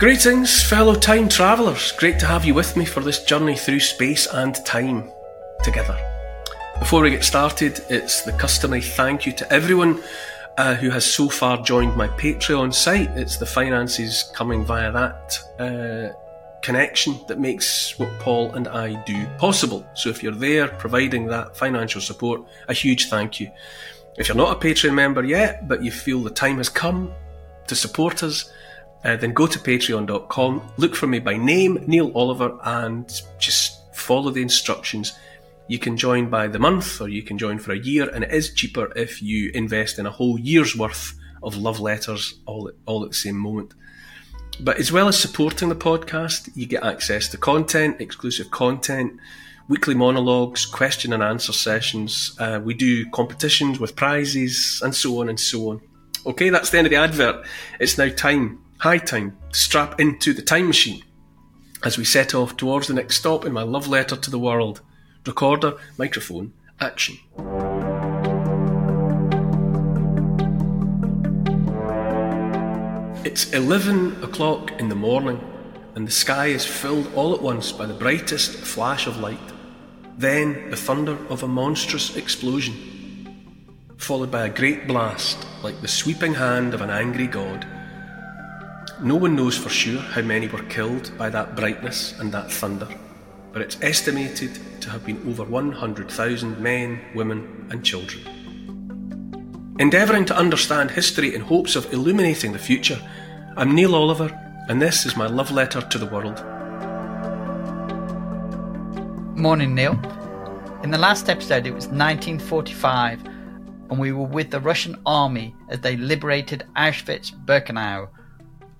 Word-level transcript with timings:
Greetings, 0.00 0.62
fellow 0.62 0.94
time 0.94 1.28
travellers. 1.28 1.92
Great 1.92 2.18
to 2.20 2.26
have 2.26 2.46
you 2.46 2.54
with 2.54 2.74
me 2.74 2.86
for 2.86 3.00
this 3.00 3.22
journey 3.22 3.54
through 3.54 3.80
space 3.80 4.26
and 4.26 4.54
time 4.64 5.12
together. 5.62 5.94
Before 6.78 7.02
we 7.02 7.10
get 7.10 7.22
started, 7.22 7.84
it's 7.90 8.22
the 8.22 8.32
customary 8.32 8.80
thank 8.80 9.26
you 9.26 9.32
to 9.32 9.52
everyone 9.52 10.02
uh, 10.56 10.74
who 10.76 10.88
has 10.88 11.04
so 11.04 11.28
far 11.28 11.62
joined 11.62 11.98
my 11.98 12.08
Patreon 12.08 12.72
site. 12.72 13.10
It's 13.10 13.36
the 13.36 13.44
finances 13.44 14.32
coming 14.34 14.64
via 14.64 14.90
that 14.90 15.38
uh, 15.58 16.14
connection 16.62 17.20
that 17.28 17.38
makes 17.38 17.98
what 17.98 18.08
Paul 18.20 18.54
and 18.54 18.68
I 18.68 19.04
do 19.04 19.26
possible. 19.36 19.86
So 19.92 20.08
if 20.08 20.22
you're 20.22 20.32
there 20.32 20.68
providing 20.68 21.26
that 21.26 21.58
financial 21.58 22.00
support, 22.00 22.40
a 22.68 22.72
huge 22.72 23.10
thank 23.10 23.38
you. 23.38 23.50
If 24.16 24.28
you're 24.28 24.36
not 24.38 24.56
a 24.56 24.66
Patreon 24.66 24.94
member 24.94 25.22
yet, 25.22 25.68
but 25.68 25.84
you 25.84 25.90
feel 25.90 26.22
the 26.22 26.30
time 26.30 26.56
has 26.56 26.70
come 26.70 27.12
to 27.66 27.76
support 27.76 28.22
us, 28.22 28.50
uh, 29.04 29.16
then 29.16 29.32
go 29.32 29.46
to 29.46 29.58
patreon.com, 29.58 30.62
look 30.76 30.94
for 30.94 31.06
me 31.06 31.18
by 31.18 31.36
name, 31.36 31.82
Neil 31.86 32.12
Oliver, 32.14 32.58
and 32.64 33.10
just 33.38 33.94
follow 33.94 34.30
the 34.30 34.42
instructions. 34.42 35.12
You 35.68 35.78
can 35.78 35.96
join 35.96 36.28
by 36.28 36.48
the 36.48 36.58
month 36.58 37.00
or 37.00 37.08
you 37.08 37.22
can 37.22 37.38
join 37.38 37.58
for 37.58 37.72
a 37.72 37.78
year, 37.78 38.08
and 38.08 38.24
it 38.24 38.32
is 38.32 38.52
cheaper 38.52 38.92
if 38.96 39.22
you 39.22 39.50
invest 39.54 39.98
in 39.98 40.06
a 40.06 40.10
whole 40.10 40.38
year's 40.38 40.76
worth 40.76 41.14
of 41.42 41.56
love 41.56 41.80
letters 41.80 42.34
all 42.44 42.68
at, 42.68 42.74
all 42.86 43.04
at 43.04 43.10
the 43.10 43.16
same 43.16 43.36
moment. 43.36 43.74
But 44.58 44.78
as 44.78 44.92
well 44.92 45.08
as 45.08 45.18
supporting 45.18 45.70
the 45.70 45.76
podcast, 45.76 46.50
you 46.54 46.66
get 46.66 46.84
access 46.84 47.28
to 47.28 47.38
content, 47.38 48.00
exclusive 48.00 48.50
content, 48.50 49.18
weekly 49.68 49.94
monologues, 49.94 50.66
question 50.66 51.12
and 51.14 51.22
answer 51.22 51.52
sessions. 51.52 52.36
Uh, 52.38 52.60
we 52.62 52.74
do 52.74 53.08
competitions 53.10 53.80
with 53.80 53.96
prizes, 53.96 54.82
and 54.84 54.94
so 54.94 55.20
on 55.20 55.30
and 55.30 55.40
so 55.40 55.70
on. 55.70 55.80
Okay, 56.26 56.50
that's 56.50 56.68
the 56.68 56.78
end 56.78 56.86
of 56.86 56.90
the 56.90 56.98
advert. 56.98 57.46
It's 57.78 57.96
now 57.96 58.10
time 58.10 58.59
high 58.80 58.96
time 58.96 59.36
to 59.52 59.58
strap 59.58 60.00
into 60.00 60.32
the 60.32 60.40
time 60.40 60.66
machine 60.66 61.02
as 61.84 61.98
we 61.98 62.04
set 62.04 62.34
off 62.34 62.56
towards 62.56 62.88
the 62.88 62.94
next 62.94 63.16
stop 63.16 63.44
in 63.44 63.52
my 63.52 63.62
love 63.62 63.86
letter 63.86 64.16
to 64.16 64.30
the 64.30 64.38
world. 64.38 64.80
Recorder, 65.26 65.74
microphone, 65.98 66.54
action. 66.80 67.18
It's 73.22 73.52
11 73.52 74.24
o'clock 74.24 74.72
in 74.80 74.88
the 74.88 74.94
morning, 74.94 75.40
and 75.94 76.06
the 76.06 76.12
sky 76.12 76.46
is 76.46 76.64
filled 76.64 77.12
all 77.14 77.34
at 77.34 77.42
once 77.42 77.72
by 77.72 77.84
the 77.84 77.92
brightest 77.92 78.52
flash 78.52 79.06
of 79.06 79.18
light. 79.18 79.38
Then 80.16 80.70
the 80.70 80.76
thunder 80.76 81.18
of 81.28 81.42
a 81.42 81.48
monstrous 81.48 82.16
explosion, 82.16 82.74
followed 83.98 84.30
by 84.30 84.46
a 84.46 84.54
great 84.54 84.86
blast 84.86 85.46
like 85.62 85.82
the 85.82 85.88
sweeping 85.88 86.32
hand 86.32 86.72
of 86.72 86.80
an 86.80 86.88
angry 86.88 87.26
god. 87.26 87.66
No 89.02 89.16
one 89.16 89.34
knows 89.34 89.56
for 89.56 89.70
sure 89.70 89.98
how 89.98 90.20
many 90.20 90.46
were 90.46 90.62
killed 90.64 91.10
by 91.16 91.30
that 91.30 91.56
brightness 91.56 92.12
and 92.20 92.30
that 92.32 92.52
thunder, 92.52 92.86
but 93.50 93.62
it's 93.62 93.78
estimated 93.80 94.58
to 94.82 94.90
have 94.90 95.06
been 95.06 95.26
over 95.26 95.42
100,000 95.42 96.60
men, 96.60 97.00
women, 97.14 97.66
and 97.70 97.82
children. 97.82 98.20
Endeavouring 99.78 100.26
to 100.26 100.36
understand 100.36 100.90
history 100.90 101.34
in 101.34 101.40
hopes 101.40 101.76
of 101.76 101.90
illuminating 101.94 102.52
the 102.52 102.58
future, 102.58 103.00
I'm 103.56 103.74
Neil 103.74 103.94
Oliver, 103.94 104.38
and 104.68 104.82
this 104.82 105.06
is 105.06 105.16
my 105.16 105.26
love 105.26 105.50
letter 105.50 105.80
to 105.80 105.98
the 105.98 106.04
world. 106.04 106.44
Morning, 109.34 109.74
Neil. 109.74 109.98
In 110.82 110.90
the 110.90 110.98
last 110.98 111.30
episode, 111.30 111.66
it 111.66 111.72
was 111.72 111.86
1945, 111.86 113.24
and 113.24 113.98
we 113.98 114.12
were 114.12 114.26
with 114.26 114.50
the 114.50 114.60
Russian 114.60 115.00
army 115.06 115.54
as 115.70 115.80
they 115.80 115.96
liberated 115.96 116.66
Auschwitz 116.76 117.32
Birkenau 117.46 118.10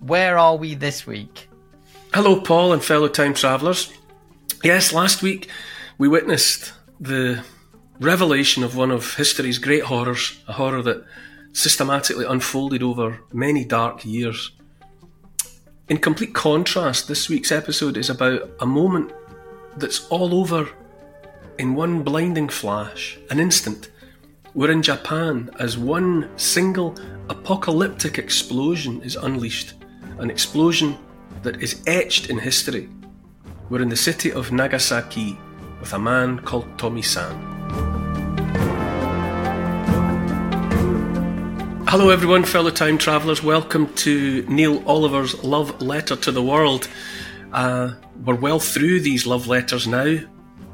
where 0.01 0.39
are 0.39 0.57
we 0.57 0.75
this 0.75 1.07
week? 1.07 1.49
Hello, 2.15 2.41
Paul 2.41 2.73
and 2.73 2.83
fellow 2.83 3.09
time 3.09 3.35
travellers. 3.35 3.93
Yes, 4.65 4.93
last 4.93 5.23
week 5.23 5.49
we 5.99 6.09
witnessed 6.09 6.73
the 6.99 7.45
revelation 8.01 8.65
of 8.65 8.77
one 8.77 8.91
of 8.91 9.15
history's 9.17 9.59
great 9.59 9.85
horrors, 9.85 10.43
a 10.49 10.55
horror 10.55 10.83
that 10.83 11.05
systematically 11.53 12.25
unfolded 12.25 12.83
over 12.83 13.21
many 13.33 13.65
dark 13.65 14.05
years. 14.05 14.53
In 15.89 15.99
complete 15.99 16.35
contrast, 16.35 17.09
this 17.09 17.29
week's 17.29 17.53
episode 17.53 17.97
is 17.97 18.09
about 18.09 18.49
a 18.61 18.67
moment 18.67 19.13
that's 19.77 20.07
all 20.09 20.35
over 20.35 20.69
in 21.59 21.75
one 21.75 22.03
blinding 22.03 22.49
flash, 22.49 23.19
an 23.29 23.39
instant. 23.39 23.91
We're 24.55 24.71
in 24.71 24.83
Japan 24.83 25.51
as 25.59 25.77
one 25.77 26.31
single 26.39 26.97
apocalyptic 27.29 28.19
explosion 28.19 29.03
is 29.03 29.17
unleashed 29.17 29.75
an 30.21 30.31
explosion 30.31 30.99
that 31.43 31.63
is 31.63 31.83
etched 31.87 32.29
in 32.29 32.39
history. 32.39 32.91
We're 33.71 33.81
in 33.81 33.89
the 33.89 33.97
city 33.97 34.31
of 34.31 34.53
Nagasaki 34.53 35.39
with 35.81 35.95
a 35.95 35.99
man 35.99 36.41
called 36.41 36.79
Tomi 36.79 37.01
San. 37.01 37.33
Hello, 41.89 42.11
everyone, 42.11 42.45
fellow 42.45 42.71
time 42.71 42.99
travellers. 42.99 43.43
Welcome 43.43 43.93
to 43.95 44.45
Neil 44.47 44.87
Oliver's 44.87 45.43
Love 45.43 45.81
Letter 45.81 46.17
to 46.17 46.31
the 46.31 46.43
World. 46.43 46.89
Uh, 47.55 47.95
we're 48.23 48.35
well 48.35 48.61
through 48.61 49.01
these 49.01 49.27
love 49.27 49.47
letters 49.47 49.87
now. 49.87 50.19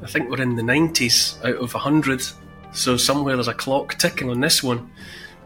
I 0.03 0.07
think 0.09 0.29
we're 0.29 0.43
in 0.43 0.57
the 0.57 0.63
90s 0.63 1.39
out 1.45 1.63
of 1.63 1.73
100, 1.73 2.21
so 2.73 2.97
somewhere 2.97 3.37
there's 3.37 3.47
a 3.47 3.55
clock 3.55 3.95
ticking 3.95 4.29
on 4.29 4.41
this 4.41 4.61
one. 4.61 4.91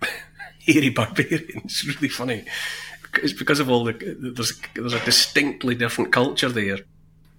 hairy 0.66 0.90
barbarian. 0.90 1.62
It's 1.64 1.84
really 1.84 2.08
funny. 2.08 2.44
It's 3.22 3.32
because 3.32 3.60
of 3.60 3.70
all 3.70 3.84
the 3.84 3.92
there's 3.92 4.60
there's 4.74 4.92
a 4.92 5.04
distinctly 5.04 5.74
different 5.74 6.12
culture 6.12 6.48
there, 6.48 6.78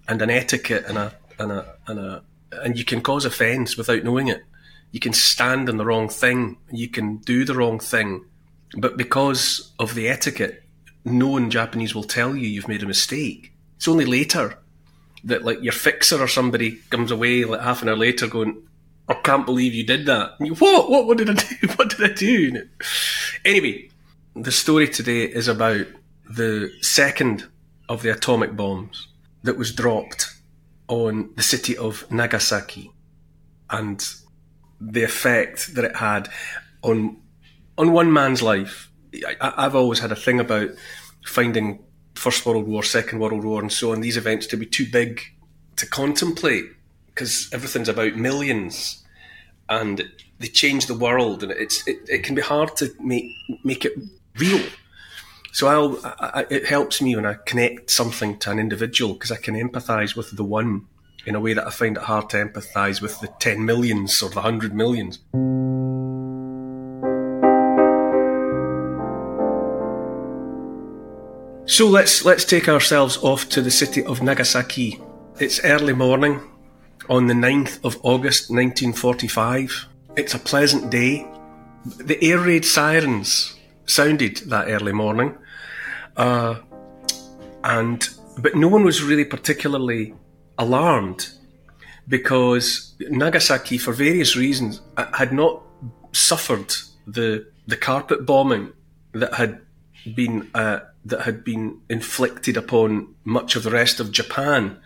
and 0.07 0.21
an 0.21 0.29
etiquette 0.29 0.85
and 0.87 0.97
a 0.97 1.13
and 1.37 1.51
a 1.51 1.75
and 1.87 1.99
a 1.99 2.23
and 2.51 2.77
you 2.77 2.85
can 2.85 3.01
cause 3.01 3.25
offence 3.25 3.77
without 3.77 4.03
knowing 4.03 4.27
it. 4.27 4.43
You 4.91 4.99
can 4.99 5.13
stand 5.13 5.67
in 5.67 5.77
the 5.77 5.85
wrong 5.85 6.07
thing. 6.07 6.57
You 6.71 6.87
can 6.87 7.17
do 7.17 7.43
the 7.43 7.55
wrong 7.55 7.79
thing, 7.79 8.25
but 8.77 8.95
because 8.95 9.73
of 9.79 9.95
the 9.95 10.07
etiquette, 10.07 10.63
no 11.03 11.27
one 11.27 11.49
Japanese 11.49 11.93
will 11.93 12.03
tell 12.03 12.35
you 12.35 12.47
you've 12.47 12.67
made 12.67 12.83
a 12.83 12.87
mistake. 12.87 13.51
It's 13.75 13.87
only 13.87 14.05
later 14.05 14.57
that 15.23 15.43
like 15.43 15.61
your 15.61 15.73
fixer 15.73 16.21
or 16.21 16.27
somebody 16.27 16.79
comes 16.89 17.11
away 17.11 17.43
like 17.43 17.61
half 17.61 17.81
an 17.81 17.89
hour 17.89 17.97
later 17.97 18.27
going, 18.27 18.63
I 19.07 19.13
can't 19.15 19.45
believe 19.45 19.73
you 19.73 19.85
did 19.85 20.05
that. 20.07 20.35
You, 20.39 20.55
what? 20.55 20.89
What? 20.89 21.07
What 21.07 21.17
did 21.17 21.29
I 21.29 21.33
do? 21.33 21.67
What 21.75 21.89
did 21.89 22.11
I 22.11 22.13
do? 22.13 22.67
Anyway, 23.43 23.89
the 24.35 24.51
story 24.51 24.87
today 24.87 25.23
is 25.23 25.47
about 25.47 25.85
the 26.29 26.71
second 26.81 27.47
of 27.87 28.01
the 28.01 28.11
atomic 28.11 28.55
bombs 28.55 29.07
that 29.43 29.57
was 29.57 29.71
dropped 29.71 30.33
on 30.87 31.31
the 31.35 31.43
city 31.43 31.77
of 31.77 32.09
Nagasaki. 32.11 32.91
And 33.69 34.03
the 34.81 35.03
effect 35.03 35.73
that 35.75 35.85
it 35.85 35.95
had 35.95 36.29
on 36.81 37.17
on 37.77 37.91
one 37.91 38.11
man's 38.11 38.41
life. 38.41 38.91
I, 39.41 39.53
I've 39.57 39.75
always 39.75 39.99
had 39.99 40.11
a 40.11 40.15
thing 40.15 40.39
about 40.39 40.69
finding 41.25 41.83
First 42.15 42.45
World 42.45 42.67
War, 42.67 42.83
Second 42.83 43.19
World 43.19 43.43
War, 43.43 43.61
and 43.61 43.71
so 43.71 43.91
on 43.91 44.01
these 44.01 44.17
events 44.17 44.47
to 44.47 44.57
be 44.57 44.65
too 44.65 44.85
big 44.89 45.21
to 45.77 45.87
contemplate 45.87 46.65
because 47.15 47.49
everything's 47.53 47.89
about 47.89 48.15
millions 48.15 49.03
and 49.69 50.11
they 50.37 50.47
change 50.47 50.85
the 50.85 50.93
world 50.93 51.41
and 51.41 51.51
it's 51.53 51.87
it, 51.87 52.07
it 52.09 52.23
can 52.23 52.35
be 52.35 52.41
hard 52.41 52.75
to 52.75 52.93
make 52.99 53.31
make 53.63 53.85
it 53.85 53.93
real 54.37 54.61
so 55.53 55.67
I'll 55.67 55.99
I, 56.19 56.45
it 56.49 56.65
helps 56.65 57.01
me 57.01 57.15
when 57.15 57.25
I 57.25 57.35
connect 57.45 57.89
something 57.89 58.37
to 58.39 58.51
an 58.51 58.59
individual 58.59 59.13
because 59.13 59.31
I 59.31 59.37
can 59.37 59.55
empathize 59.55 60.15
with 60.15 60.35
the 60.35 60.43
one 60.43 60.87
in 61.25 61.33
a 61.33 61.39
way 61.39 61.53
that 61.53 61.65
I 61.65 61.71
find 61.71 61.97
it 61.97 62.03
hard 62.03 62.29
to 62.31 62.45
empathize 62.45 63.01
with 63.01 63.19
the 63.21 63.27
10 63.39 63.65
millions 63.65 64.21
or 64.21 64.29
the 64.29 64.35
100 64.35 64.75
millions. 64.75 65.17
So 71.67 71.87
let's 71.87 72.23
let's 72.23 72.45
take 72.45 72.69
ourselves 72.69 73.17
off 73.23 73.49
to 73.49 73.61
the 73.61 73.71
city 73.71 74.03
of 74.03 74.21
Nagasaki. 74.21 75.01
It's 75.39 75.59
early 75.63 75.93
morning 75.93 76.41
on 77.09 77.27
the 77.27 77.33
9th 77.33 77.83
of 77.83 77.97
August 78.03 78.49
1945. 78.49 79.87
It's 80.15 80.33
a 80.33 80.39
pleasant 80.39 80.89
day. 80.89 81.27
The 81.85 82.21
air 82.23 82.39
raid 82.39 82.65
sirens 82.65 83.55
sounded 83.85 84.37
that 84.49 84.67
early 84.67 84.93
morning. 84.93 85.37
Uh, 86.17 86.55
and 87.63 88.09
but 88.37 88.55
no 88.55 88.67
one 88.67 88.83
was 88.83 89.03
really 89.03 89.25
particularly 89.25 90.13
alarmed 90.57 91.29
because 92.07 92.93
Nagasaki, 92.99 93.77
for 93.77 93.93
various 93.93 94.35
reasons, 94.35 94.81
had 95.13 95.33
not 95.33 95.61
suffered 96.11 96.73
the 97.07 97.45
the 97.67 97.77
carpet 97.77 98.25
bombing 98.25 98.71
that 99.13 99.33
had 99.33 99.61
been 100.15 100.49
uh, 100.53 100.79
that 101.05 101.21
had 101.21 101.43
been 101.43 101.81
inflicted 101.89 102.57
upon 102.57 103.15
much 103.23 103.55
of 103.55 103.63
the 103.63 103.71
rest 103.71 103.99
of 103.99 104.11
Japan. 104.11 104.77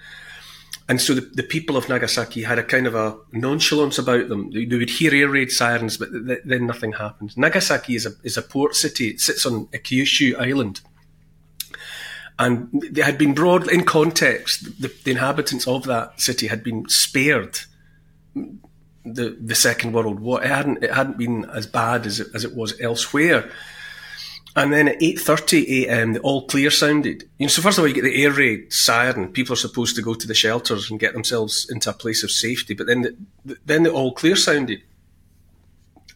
And 0.90 1.00
so 1.00 1.14
the, 1.14 1.22
the 1.22 1.44
people 1.44 1.78
of 1.78 1.88
Nagasaki 1.88 2.44
had 2.44 2.60
a 2.60 2.64
kind 2.64 2.88
of 2.88 2.96
a 2.96 3.16
nonchalance 3.32 4.00
about 4.00 4.28
them. 4.28 4.50
They, 4.52 4.66
they 4.66 4.76
would 4.76 4.90
hear 4.90 5.14
air 5.14 5.30
raid 5.30 5.52
sirens, 5.52 5.98
but 5.98 6.12
th- 6.12 6.42
then 6.44 6.66
nothing 6.66 6.94
happened. 6.94 7.38
Nagasaki 7.38 7.96
is 7.96 8.08
a, 8.08 8.12
is 8.24 8.38
a 8.38 8.42
port 8.42 8.76
city. 8.76 9.10
It 9.10 9.22
sits 9.22 9.46
on 9.46 9.68
Kyushu 9.68 10.38
Island. 10.38 10.82
And 12.40 12.70
they 12.92 13.02
had 13.02 13.18
been 13.18 13.36
brought 13.36 13.72
in 13.72 13.84
context. 13.86 14.82
The, 14.82 14.92
the 15.04 15.12
inhabitants 15.12 15.68
of 15.68 15.84
that 15.86 16.20
city 16.20 16.48
had 16.48 16.64
been 16.64 16.90
spared 16.90 17.60
the 18.34 19.38
the 19.40 19.56
Second 19.56 19.94
World 19.94 20.20
War. 20.20 20.44
It 20.44 20.50
hadn't 20.50 20.84
it 20.84 20.94
hadn't 20.94 21.18
been 21.18 21.46
as 21.46 21.68
bad 21.68 22.06
as 22.06 22.20
it, 22.20 22.28
as 22.34 22.44
it 22.44 22.56
was 22.56 22.80
elsewhere. 22.82 23.50
And 24.60 24.74
then 24.74 24.90
at 24.90 25.00
8.30 25.00 25.86
a.m., 25.86 26.14
the 26.14 26.20
all 26.20 26.46
clear 26.46 26.70
sounded. 26.70 27.24
You 27.38 27.46
know, 27.46 27.48
so 27.48 27.62
first 27.62 27.78
of 27.78 27.82
all, 27.82 27.88
you 27.88 27.94
get 27.94 28.04
the 28.04 28.22
air 28.22 28.34
raid 28.34 28.74
siren. 28.74 29.32
People 29.32 29.54
are 29.54 29.56
supposed 29.56 29.96
to 29.96 30.02
go 30.02 30.14
to 30.14 30.28
the 30.28 30.34
shelters 30.34 30.92
and 30.92 31.00
get 31.00 31.14
themselves 31.14 31.66
into 31.70 31.90
a 31.90 31.94
place 31.94 32.26
of 32.26 32.30
safety. 32.30 32.74
But 32.74 32.86
then 32.86 33.02
the, 33.46 33.58
then 33.66 33.84
the 33.84 33.94
all 33.94 34.12
clear 34.12 34.36
sounded. 34.36 34.84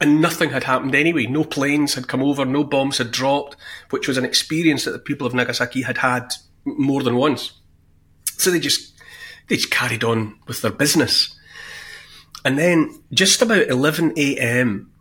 And 0.01 0.21
nothing 0.21 0.49
had 0.49 0.65
happened 0.65 0.93
anyway. 0.93 1.25
No 1.25 1.45
planes 1.45 1.93
had 1.93 2.09
come 2.09 2.21
over, 2.21 2.43
no 2.43 2.65
bombs 2.65 2.97
had 2.97 3.11
dropped, 3.11 3.55
which 3.91 4.09
was 4.09 4.17
an 4.17 4.25
experience 4.25 4.83
that 4.83 4.91
the 4.91 4.99
people 4.99 5.25
of 5.25 5.33
Nagasaki 5.33 5.83
had 5.83 5.99
had 5.99 6.33
more 6.65 7.01
than 7.01 7.15
once. 7.15 7.53
So 8.25 8.51
they 8.51 8.59
just, 8.59 8.93
they 9.47 9.55
just 9.55 9.71
carried 9.71 10.03
on 10.03 10.37
with 10.47 10.61
their 10.61 10.71
business. 10.71 11.33
And 12.43 12.59
then 12.59 13.03
just 13.13 13.41
about 13.41 13.67
11 13.67 14.15
a.m., 14.17 14.91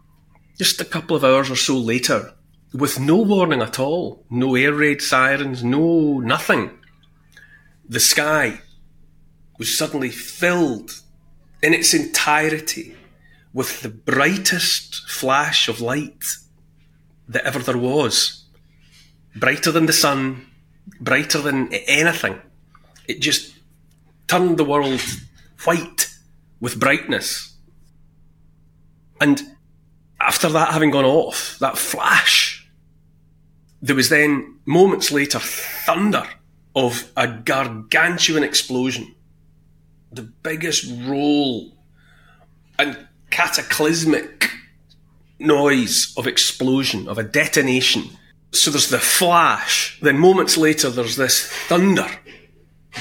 just 0.59 0.81
a 0.81 0.85
couple 0.85 1.17
of 1.17 1.25
hours 1.25 1.51
or 1.51 1.57
so 1.57 1.77
later, 1.77 2.35
with 2.73 2.99
no 2.99 3.17
warning 3.17 3.63
at 3.63 3.79
all, 3.79 4.25
no 4.31 4.55
air 4.55 4.73
raid 4.73 5.03
sirens, 5.03 5.63
no 5.63 6.19
nothing, 6.21 6.79
the 7.89 8.01
sky 8.01 8.61
was 9.59 9.77
suddenly 9.77 10.11
filled 10.11 11.03
in 11.63 11.75
its 11.75 11.95
entirety 11.95 12.97
with 13.53 13.83
the 13.83 13.89
brightest 13.89 15.09
flash 15.09 15.69
of 15.69 15.81
light 15.81 16.25
that 17.29 17.45
ever 17.45 17.59
there 17.59 17.79
was. 17.79 18.45
Brighter 19.37 19.71
than 19.71 19.87
the 19.87 19.93
sun, 19.93 20.47
brighter 21.01 21.41
than 21.41 21.73
anything. 21.73 22.41
It 23.07 23.21
just 23.21 23.55
turned 24.27 24.57
the 24.57 24.65
world 24.65 25.01
white 25.65 26.09
with 26.61 26.81
brightness. 26.81 27.55
And 29.21 29.43
after 30.21 30.49
that 30.49 30.73
having 30.73 30.91
gone 30.91 31.05
off, 31.05 31.59
that 31.61 31.79
flash, 31.79 32.52
there 33.83 33.97
was 33.97 34.09
then 34.09 34.61
moments 34.65 35.11
later 35.11 35.41
thunder 35.41 36.25
of 36.75 37.11
a 37.17 37.27
gargantuan 37.27 38.45
explosion. 38.45 39.15
The 40.13 40.23
biggest 40.23 40.91
roll 41.05 41.73
and 42.79 43.09
cataclysmic 43.31 44.51
noise 45.39 46.15
of 46.17 46.29
explosion, 46.29 47.09
of 47.09 47.19
a 47.19 47.25
detonation. 47.25 48.05
So 48.53 48.71
there's 48.71 48.91
the 48.91 49.01
flash, 49.01 49.99
then 50.01 50.19
moments 50.19 50.57
later 50.57 50.89
there's 50.89 51.17
this 51.17 51.47
thunder. 51.47 52.09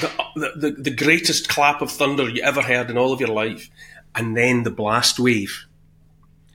The, 0.00 0.52
the, 0.56 0.70
the, 0.70 0.90
greatest 0.90 1.48
clap 1.48 1.82
of 1.82 1.90
thunder 1.90 2.26
you 2.26 2.42
ever 2.42 2.62
heard 2.62 2.88
in 2.88 2.96
all 2.96 3.12
of 3.12 3.20
your 3.20 3.28
life. 3.28 3.68
And 4.14 4.34
then 4.34 4.62
the 4.62 4.70
blast 4.70 5.20
wave. 5.20 5.66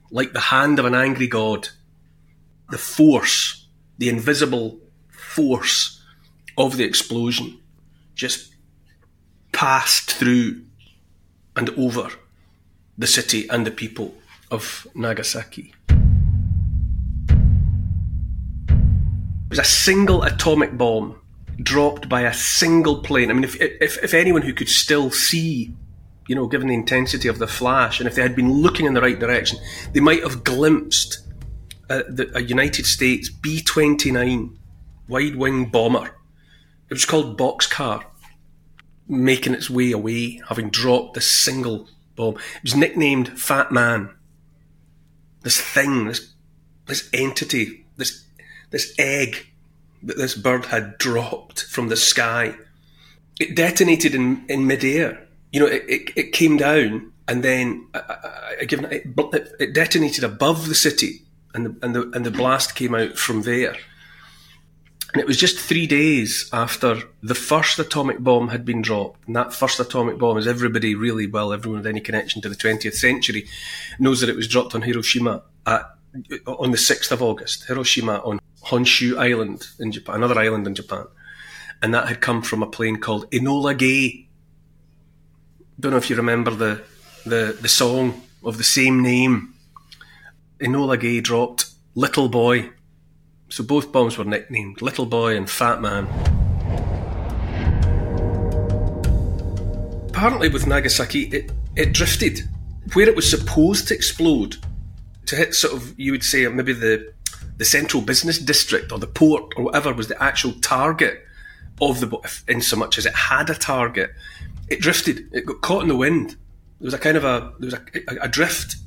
Like 0.10 0.34
the 0.34 0.40
hand 0.40 0.80
of 0.80 0.86
an 0.86 0.96
angry 0.96 1.28
god. 1.28 1.70
The 2.72 2.80
force 2.80 3.67
the 3.98 4.10
invisible 4.10 4.80
force 5.10 6.02
of 6.58 6.78
the 6.78 6.84
explosion 6.84 7.60
just 8.16 8.54
passed 9.52 10.12
through 10.12 10.62
and 11.56 11.70
over 11.72 12.10
the 12.98 13.08
city 13.08 13.48
and 13.50 13.66
the 13.66 13.72
people 13.72 14.14
of 14.52 14.88
Nagasaki. 14.96 15.74
It 18.70 19.52
was 19.52 19.60
a 19.60 19.64
single 19.64 20.24
atomic 20.24 20.78
bomb 20.78 21.16
dropped 21.62 22.10
by 22.10 22.22
a 22.22 22.34
single 22.34 23.02
plane. 23.02 23.30
I 23.30 23.34
mean, 23.34 23.44
if, 23.44 23.56
if, 23.60 24.04
if 24.04 24.14
anyone 24.14 24.42
who 24.42 24.54
could 24.54 24.70
still 24.70 25.10
see, 25.10 25.74
you 26.28 26.36
know, 26.36 26.48
given 26.48 26.68
the 26.68 26.74
intensity 26.74 27.28
of 27.28 27.40
the 27.40 27.48
flash, 27.48 28.00
and 28.00 28.08
if 28.08 28.16
they 28.16 28.22
had 28.22 28.36
been 28.36 28.52
looking 28.52 28.86
in 28.86 28.94
the 28.94 29.02
right 29.02 29.18
direction, 29.18 29.58
they 29.94 30.00
might 30.00 30.22
have 30.24 30.44
glimpsed 30.44 31.20
a, 31.90 32.04
the, 32.04 32.32
a 32.36 32.42
United 32.42 32.86
States 32.86 33.30
B 33.30 33.62
29 33.62 34.58
wide 35.08 35.36
wing 35.36 35.66
bomber. 35.66 36.12
It 36.90 36.94
was 36.94 37.06
called 37.06 37.38
Boxcar, 37.38 38.04
making 39.08 39.54
its 39.54 39.70
way 39.70 39.92
away, 39.92 40.42
having 40.48 40.70
dropped 40.70 41.16
this 41.16 41.30
single 41.30 41.88
bomb. 42.16 42.36
It 42.36 42.64
was 42.64 42.76
nicknamed 42.76 43.40
Fat 43.40 43.72
Man. 43.72 44.14
This 45.42 45.60
thing, 45.60 46.06
this, 46.06 46.34
this 46.86 47.10
entity, 47.14 47.86
this, 47.96 48.26
this 48.72 48.94
egg 48.98 49.48
that 50.04 50.18
this 50.18 50.36
bird 50.36 50.66
had 50.66 50.98
dropped 50.98 51.64
from 51.64 51.90
the 51.90 51.98
sky. 51.98 52.56
It 53.40 53.56
detonated 53.56 54.16
in, 54.16 54.46
in 54.48 54.68
midair. 54.68 55.28
You 55.52 55.62
know, 55.62 55.68
it, 55.68 55.84
it, 55.88 56.12
it 56.16 56.34
came 56.34 56.58
down 56.58 57.14
and 57.28 57.44
then 57.44 57.88
uh, 57.94 57.98
uh, 57.98 58.66
given 58.68 58.86
it, 58.92 59.04
it 59.60 59.74
detonated 59.74 60.24
above 60.24 60.68
the 60.68 60.76
city 60.76 61.22
and 61.58 61.66
the, 61.66 61.86
and 61.86 61.96
the 61.96 62.12
and 62.16 62.26
the 62.26 62.32
blast 62.32 62.76
came 62.76 62.94
out 62.94 63.18
from 63.18 63.42
there. 63.42 63.76
And 65.14 65.22
it 65.22 65.28
was 65.28 65.38
just 65.38 65.58
three 65.58 65.88
days 65.88 66.50
after 66.54 67.02
the 67.24 67.34
first 67.34 67.80
atomic 67.80 68.20
bomb 68.20 68.50
had 68.50 68.66
been 68.66 68.82
dropped. 68.82 69.26
And 69.26 69.36
that 69.36 69.54
first 69.54 69.80
atomic 69.80 70.20
bomb, 70.20 70.38
as 70.38 70.48
everybody 70.48 70.94
really 70.94 71.26
well, 71.26 71.54
everyone 71.54 71.80
with 71.80 71.88
any 71.88 72.02
connection 72.02 72.42
to 72.42 72.50
the 72.50 72.56
20th 72.56 72.94
century, 72.94 73.48
knows 74.00 74.20
that 74.20 74.30
it 74.30 74.36
was 74.36 74.48
dropped 74.48 74.76
on 74.76 74.82
Hiroshima 74.82 75.44
at, 75.66 75.90
on 76.46 76.72
the 76.72 76.78
6th 76.78 77.12
of 77.12 77.24
August. 77.24 77.66
Hiroshima 77.68 78.18
on 78.18 78.40
Honshu 78.66 79.18
Island 79.18 79.66
in 79.80 79.94
Japan, 79.94 80.16
another 80.16 80.38
island 80.40 80.68
in 80.68 80.76
Japan. 80.76 81.06
And 81.82 81.94
that 81.94 82.10
had 82.10 82.20
come 82.20 82.42
from 82.42 82.62
a 82.62 82.68
plane 82.68 82.98
called 82.98 83.32
Enola 83.32 83.76
Gay. 83.78 84.28
Don't 85.80 85.92
know 85.92 85.98
if 85.98 86.10
you 86.10 86.18
remember 86.18 86.52
the, 86.52 86.82
the, 87.26 87.58
the 87.60 87.70
song 87.70 88.22
of 88.44 88.58
the 88.58 88.64
same 88.64 89.02
name 89.02 89.54
Enola 90.60 91.00
Gay 91.00 91.22
dropped 91.22 91.70
Little 91.94 92.30
Boy. 92.30 92.72
So 93.50 93.64
both 93.64 93.92
bombs 93.92 94.18
were 94.18 94.26
nicknamed 94.26 94.82
Little 94.82 95.06
Boy 95.06 95.38
and 95.38 95.50
Fat 95.50 95.82
Man. 95.82 96.06
Apparently, 100.10 100.50
with 100.50 100.66
Nagasaki, 100.66 101.24
it, 101.28 101.52
it 101.76 101.94
drifted. 101.94 102.42
Where 102.94 103.08
it 103.08 103.16
was 103.16 103.30
supposed 103.30 103.88
to 103.90 103.94
explode, 103.94 104.58
to 105.28 105.36
hit 105.36 105.54
sort 105.54 105.76
of, 105.76 105.98
you 106.00 106.12
would 106.12 106.24
say, 106.24 106.48
maybe 106.48 106.74
the, 106.74 107.14
the 107.58 107.66
central 107.66 108.02
business 108.02 108.40
district 108.40 108.92
or 108.92 108.98
the 108.98 109.08
port 109.08 109.54
or 109.58 109.66
whatever 109.66 109.94
was 109.94 110.08
the 110.08 110.22
actual 110.22 110.54
target 110.54 111.24
of 111.80 112.00
the 112.00 112.08
bomb, 112.08 112.24
in 112.48 112.62
so 112.62 112.76
much 112.76 112.98
as 112.98 113.06
it 113.06 113.14
had 113.14 113.52
a 113.52 113.54
target, 113.54 114.10
it 114.70 114.82
drifted. 114.82 115.30
It 115.32 115.46
got 115.46 115.62
caught 115.62 115.84
in 115.84 115.90
the 115.90 115.96
wind. 115.96 116.32
There 116.80 116.86
was 116.86 116.96
a 116.96 117.00
kind 117.00 117.16
of 117.16 117.24
a, 117.24 117.54
there 117.60 117.68
was 117.68 117.74
a, 117.76 118.22
a, 118.22 118.24
a 118.24 118.28
drift 118.28 118.78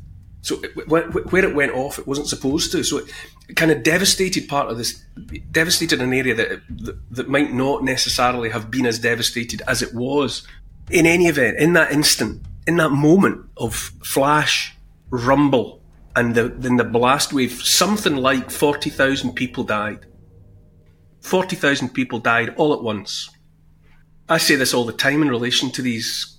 So 0.43 0.57
where 0.87 1.45
it 1.45 1.55
went 1.55 1.73
off, 1.73 1.99
it 1.99 2.07
wasn't 2.07 2.29
supposed 2.29 2.73
to. 2.73 2.83
So 2.83 2.99
it, 2.99 3.13
kind 3.57 3.71
of 3.71 3.83
devastated 3.83 4.49
part 4.49 4.71
of 4.71 4.79
this, 4.79 5.05
devastated 5.51 6.01
an 6.01 6.15
area 6.15 6.35
that, 6.35 6.63
that, 6.69 7.15
that 7.15 7.29
might 7.29 7.53
not 7.53 7.85
necessarily 7.85 8.51
have 8.51 8.71
been 8.71 8.87
as 8.87 8.99
devastated 8.99 9.63
as 9.67 9.83
it 9.83 9.95
was. 9.95 10.47
In 10.91 11.07
any 11.07 11.27
event, 11.27 11.59
in 11.59 11.75
that 11.75 11.93
instant, 11.93 12.43
in 12.67 12.77
that 12.77 12.91
moment 12.91 13.49
of 13.57 13.75
flash, 13.75 14.77
rumble, 15.11 15.83
and 16.17 16.35
the, 16.35 16.49
then 16.49 16.77
the 16.77 16.85
blast 16.85 17.33
wave, 17.33 17.53
something 17.63 18.17
like 18.17 18.51
40,000 18.51 19.35
people 19.35 19.65
died. 19.65 20.07
40,000 21.21 21.91
people 21.91 22.19
died 22.19 22.55
all 22.57 22.73
at 22.73 22.83
once. 22.83 23.31
I 24.29 24.39
say 24.39 24.57
this 24.57 24.75
all 24.75 24.85
the 24.85 24.93
time 24.93 25.23
in 25.23 25.29
relation 25.29 25.71
to 25.73 25.83
these 25.83 26.37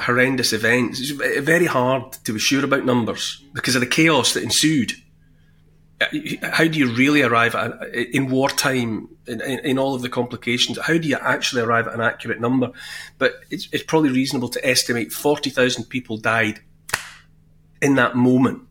horrendous 0.00 0.52
events. 0.52 1.00
It's 1.00 1.10
very 1.10 1.66
hard 1.66 2.12
to 2.24 2.32
be 2.32 2.38
sure 2.38 2.64
about 2.64 2.84
numbers 2.84 3.42
because 3.52 3.74
of 3.74 3.80
the 3.80 3.86
chaos 3.86 4.34
that 4.34 4.42
ensued. 4.42 4.92
Uh, 6.00 6.06
how 6.50 6.66
do 6.66 6.78
you 6.78 6.92
really 6.92 7.22
arrive 7.22 7.54
at, 7.54 7.72
uh, 7.72 7.86
in 7.86 8.28
wartime, 8.28 9.08
in, 9.26 9.40
in, 9.40 9.78
all 9.78 9.94
of 9.94 10.02
the 10.02 10.08
complications, 10.08 10.78
how 10.82 10.98
do 10.98 11.06
you 11.06 11.16
actually 11.16 11.62
arrive 11.62 11.86
at 11.86 11.94
an 11.94 12.00
accurate 12.00 12.40
number? 12.40 12.72
But 13.18 13.36
it's, 13.50 13.68
it's 13.70 13.84
probably 13.84 14.10
reasonable 14.10 14.48
to 14.50 14.66
estimate 14.66 15.12
40,000 15.12 15.84
people 15.84 16.16
died 16.16 16.60
in 17.80 17.94
that 17.94 18.16
moment. 18.16 18.62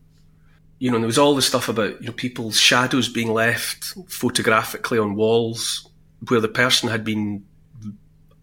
You 0.78 0.90
know, 0.90 0.98
there 0.98 1.06
was 1.06 1.18
all 1.18 1.34
the 1.34 1.40
stuff 1.40 1.68
about, 1.68 2.00
you 2.00 2.08
know, 2.08 2.12
people's 2.12 2.60
shadows 2.60 3.08
being 3.08 3.32
left 3.32 3.94
photographically 4.06 4.98
on 4.98 5.14
walls 5.14 5.88
where 6.28 6.40
the 6.40 6.48
person 6.48 6.90
had 6.90 7.04
been 7.04 7.44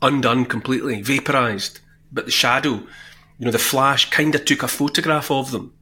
undone 0.01 0.45
completely, 0.45 1.01
vaporized 1.01 1.79
but 2.11 2.25
the 2.25 2.31
shadow, 2.31 2.73
you 3.37 3.45
know, 3.45 3.51
the 3.51 3.59
flash 3.59 4.09
kind 4.09 4.35
of 4.35 4.45
took 4.45 4.63
a 4.63 4.67
photograph 4.67 5.31
of 5.31 5.51
them, 5.51 5.73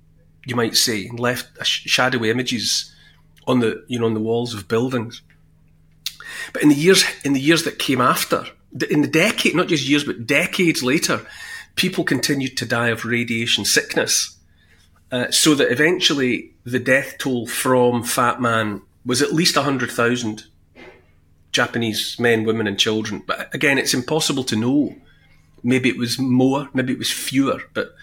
you 0.46 0.56
might 0.56 0.76
say, 0.76 1.06
and 1.06 1.20
left 1.20 1.66
shadowy 1.66 2.30
images 2.30 2.94
on 3.48 3.60
the, 3.60 3.84
you 3.88 4.00
know, 4.00 4.06
on 4.06 4.14
the 4.14 4.20
walls 4.20 4.54
of 4.54 4.68
buildings. 4.68 5.22
But 6.54 6.64
in 6.64 6.70
the 6.70 6.76
years, 6.76 7.04
in 7.24 7.34
the 7.34 7.40
years 7.40 7.64
that 7.64 7.80
came 7.80 8.02
after, 8.02 8.46
in 8.90 9.02
the 9.02 9.08
decade, 9.08 9.56
not 9.56 9.68
just 9.68 9.88
years, 9.88 10.04
but 10.04 10.28
decades 10.28 10.84
later, 10.84 11.26
people 11.76 12.04
continued 12.04 12.58
to 12.58 12.66
die 12.66 12.90
of 12.90 13.06
radiation 13.06 13.66
sickness. 13.66 14.38
Uh, 15.12 15.32
so 15.32 15.56
that 15.56 15.72
eventually 15.72 16.54
the 16.66 16.78
death 16.78 17.18
toll 17.18 17.48
from 17.48 18.04
Fat 18.04 18.40
Man 18.40 18.84
was 19.04 19.24
at 19.24 19.34
least 19.34 19.56
100,000 19.56 20.44
Japanese 21.52 22.18
men, 22.20 22.44
women, 22.44 22.68
and 22.68 22.78
children. 22.78 23.24
But 23.26 23.54
again, 23.54 23.80
it's 23.80 23.96
impossible 23.96 24.44
to 24.44 24.56
know 24.56 24.96
Maybe 25.64 25.90
it 25.90 25.98
was 25.98 26.20
more, 26.20 26.70
maybe 26.74 26.94
it 26.94 27.00
was 27.00 27.12
fewer, 27.12 27.62
but 27.74 27.96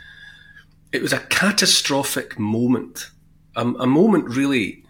it 0.93 1.03
was 1.03 1.13
a 1.13 1.21
catastrophic 1.21 2.39
moment. 2.39 3.11
A 3.55 3.87
moment 3.87 4.29
really, 4.29 4.85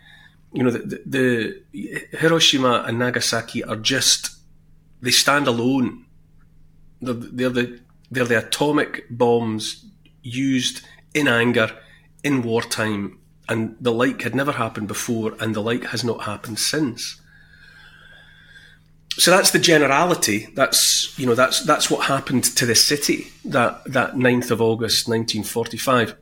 you 0.52 0.64
know, 0.64 0.70
the, 0.70 1.02
the, 1.06 1.62
the, 1.72 2.16
Hiroshima 2.18 2.84
and 2.86 2.98
Nagasaki 2.98 3.62
are 3.62 3.76
just, 3.76 4.36
they 5.00 5.12
stand 5.12 5.46
alone. 5.46 6.04
They're, 7.00 7.14
they're, 7.14 7.48
the, 7.50 7.80
they're 8.10 8.24
the 8.24 8.38
atomic 8.38 9.06
bombs 9.08 9.86
used 10.22 10.84
in 11.14 11.28
anger 11.28 11.70
in 12.24 12.42
wartime, 12.42 13.20
and 13.48 13.76
the 13.80 13.92
like 13.92 14.22
had 14.22 14.34
never 14.34 14.52
happened 14.52 14.88
before, 14.88 15.34
and 15.38 15.54
the 15.54 15.62
like 15.62 15.84
has 15.84 16.02
not 16.02 16.24
happened 16.24 16.58
since 16.58 17.20
so 19.18 19.30
that's 19.30 19.50
the 19.50 19.58
generality. 19.58 20.48
That's 20.54 21.18
you 21.18 21.26
know 21.26 21.34
that's 21.34 21.64
that's 21.64 21.90
what 21.90 22.06
happened 22.06 22.44
to 22.56 22.66
the 22.66 22.74
city 22.74 23.28
that 23.46 23.82
that 23.84 24.14
9th 24.14 24.50
of 24.50 24.60
August 24.60 25.08
1945. 25.08 26.16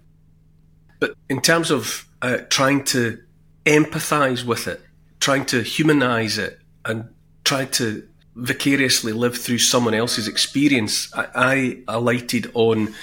But 1.01 1.15
in 1.29 1.41
terms 1.41 1.71
of 1.71 2.09
uh, 2.23 2.39
trying 2.49 2.85
to 2.85 3.21
empathise 3.65 4.45
with 4.45 4.69
it, 4.69 4.81
trying 5.19 5.45
to 5.47 5.63
humanise 5.63 6.39
it, 6.39 6.61
and 6.85 7.09
try 7.43 7.65
to 7.65 8.07
vicariously 8.37 9.13
live 9.13 9.37
through 9.37 9.59
someone 9.59 9.95
else's 9.95 10.29
experience, 10.29 11.13
I, 11.15 11.27
I 11.35 11.79
alighted 11.89 12.51
on 12.55 12.95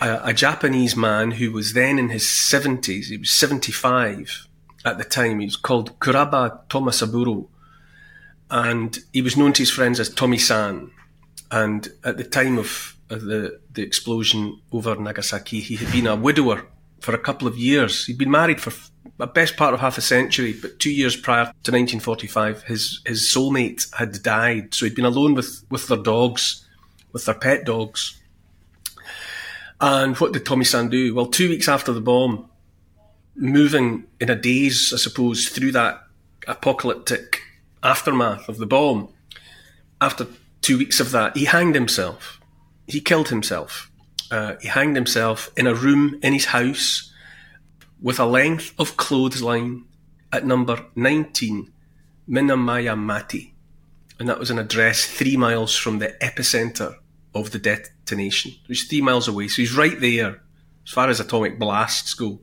a, 0.00 0.20
a 0.24 0.32
Japanese 0.32 0.96
man 0.96 1.32
who 1.32 1.52
was 1.52 1.74
then 1.74 1.98
in 1.98 2.08
his 2.08 2.24
70s. 2.24 3.06
He 3.06 3.16
was 3.16 3.30
75 3.30 4.48
at 4.84 4.98
the 4.98 5.04
time. 5.04 5.40
He 5.40 5.46
was 5.46 5.56
called 5.56 5.98
Kuraba 5.98 6.66
Tomisaburo 6.68 7.48
and 8.50 8.98
he 9.12 9.22
was 9.22 9.36
known 9.36 9.52
to 9.54 9.62
his 9.62 9.70
friends 9.70 10.00
as 10.00 10.08
Tomi 10.08 10.38
San. 10.38 10.90
And 11.50 11.88
at 12.04 12.16
the 12.16 12.24
time 12.24 12.58
of, 12.58 12.96
the 13.08 13.60
the 13.72 13.82
explosion 13.82 14.60
over 14.72 14.96
Nagasaki, 14.96 15.60
he 15.60 15.76
had 15.76 15.92
been 15.92 16.08
a 16.08 16.16
widower 16.16 16.66
for 17.00 17.14
a 17.14 17.18
couple 17.18 17.46
of 17.46 17.56
years. 17.56 18.06
He'd 18.06 18.18
been 18.18 18.32
married 18.32 18.60
for 18.60 18.72
a 19.20 19.28
best 19.28 19.56
part 19.56 19.74
of 19.74 19.80
half 19.80 19.96
a 19.96 20.00
century, 20.00 20.54
but 20.60 20.80
two 20.80 20.90
years 20.90 21.14
prior 21.14 21.44
to 21.44 21.72
1945, 21.72 22.64
his 22.64 23.00
his 23.06 23.32
soulmate 23.32 23.94
had 23.94 24.22
died. 24.22 24.74
So 24.74 24.86
he'd 24.86 24.96
been 24.96 25.04
alone 25.04 25.34
with 25.34 25.64
with 25.70 25.86
their 25.86 25.98
dogs, 25.98 26.66
with 27.12 27.26
their 27.26 27.34
pet 27.34 27.64
dogs. 27.64 28.20
And 29.80 30.16
what 30.16 30.32
did 30.32 30.44
Tomi 30.44 30.64
San 30.64 30.88
do? 30.88 31.14
Well, 31.14 31.26
two 31.26 31.48
weeks 31.48 31.68
after 31.68 31.92
the 31.92 32.00
bomb, 32.00 32.48
moving 33.36 34.06
in 34.20 34.30
a 34.30 34.34
daze, 34.34 34.92
I 34.92 34.96
suppose, 34.96 35.48
through 35.48 35.72
that 35.72 36.02
apocalyptic 36.48 37.35
aftermath 37.82 38.48
of 38.48 38.58
the 38.58 38.66
bomb, 38.66 39.12
after 40.00 40.26
two 40.60 40.78
weeks 40.78 41.00
of 41.00 41.10
that, 41.12 41.36
he 41.36 41.44
hanged 41.44 41.74
himself. 41.74 42.40
He 42.86 43.00
killed 43.00 43.28
himself. 43.28 43.90
Uh, 44.30 44.54
he 44.60 44.68
hanged 44.68 44.96
himself 44.96 45.50
in 45.56 45.66
a 45.66 45.74
room 45.74 46.18
in 46.22 46.32
his 46.32 46.46
house 46.46 47.12
with 48.00 48.18
a 48.18 48.26
length 48.26 48.74
of 48.78 48.96
clothesline 48.96 49.84
at 50.32 50.44
number 50.44 50.84
19 50.94 51.72
Minamiyamate. 52.28 53.52
And 54.18 54.28
that 54.28 54.38
was 54.38 54.50
an 54.50 54.58
address 54.58 55.04
three 55.04 55.36
miles 55.36 55.76
from 55.76 55.98
the 55.98 56.16
epicenter 56.20 56.96
of 57.34 57.50
the 57.50 57.58
detonation. 57.58 58.52
It 58.64 58.68
was 58.68 58.84
three 58.84 59.02
miles 59.02 59.28
away. 59.28 59.48
So 59.48 59.62
he's 59.62 59.76
right 59.76 59.98
there 60.00 60.42
as 60.84 60.92
far 60.92 61.08
as 61.08 61.20
atomic 61.20 61.58
blasts 61.58 62.14
go. 62.14 62.40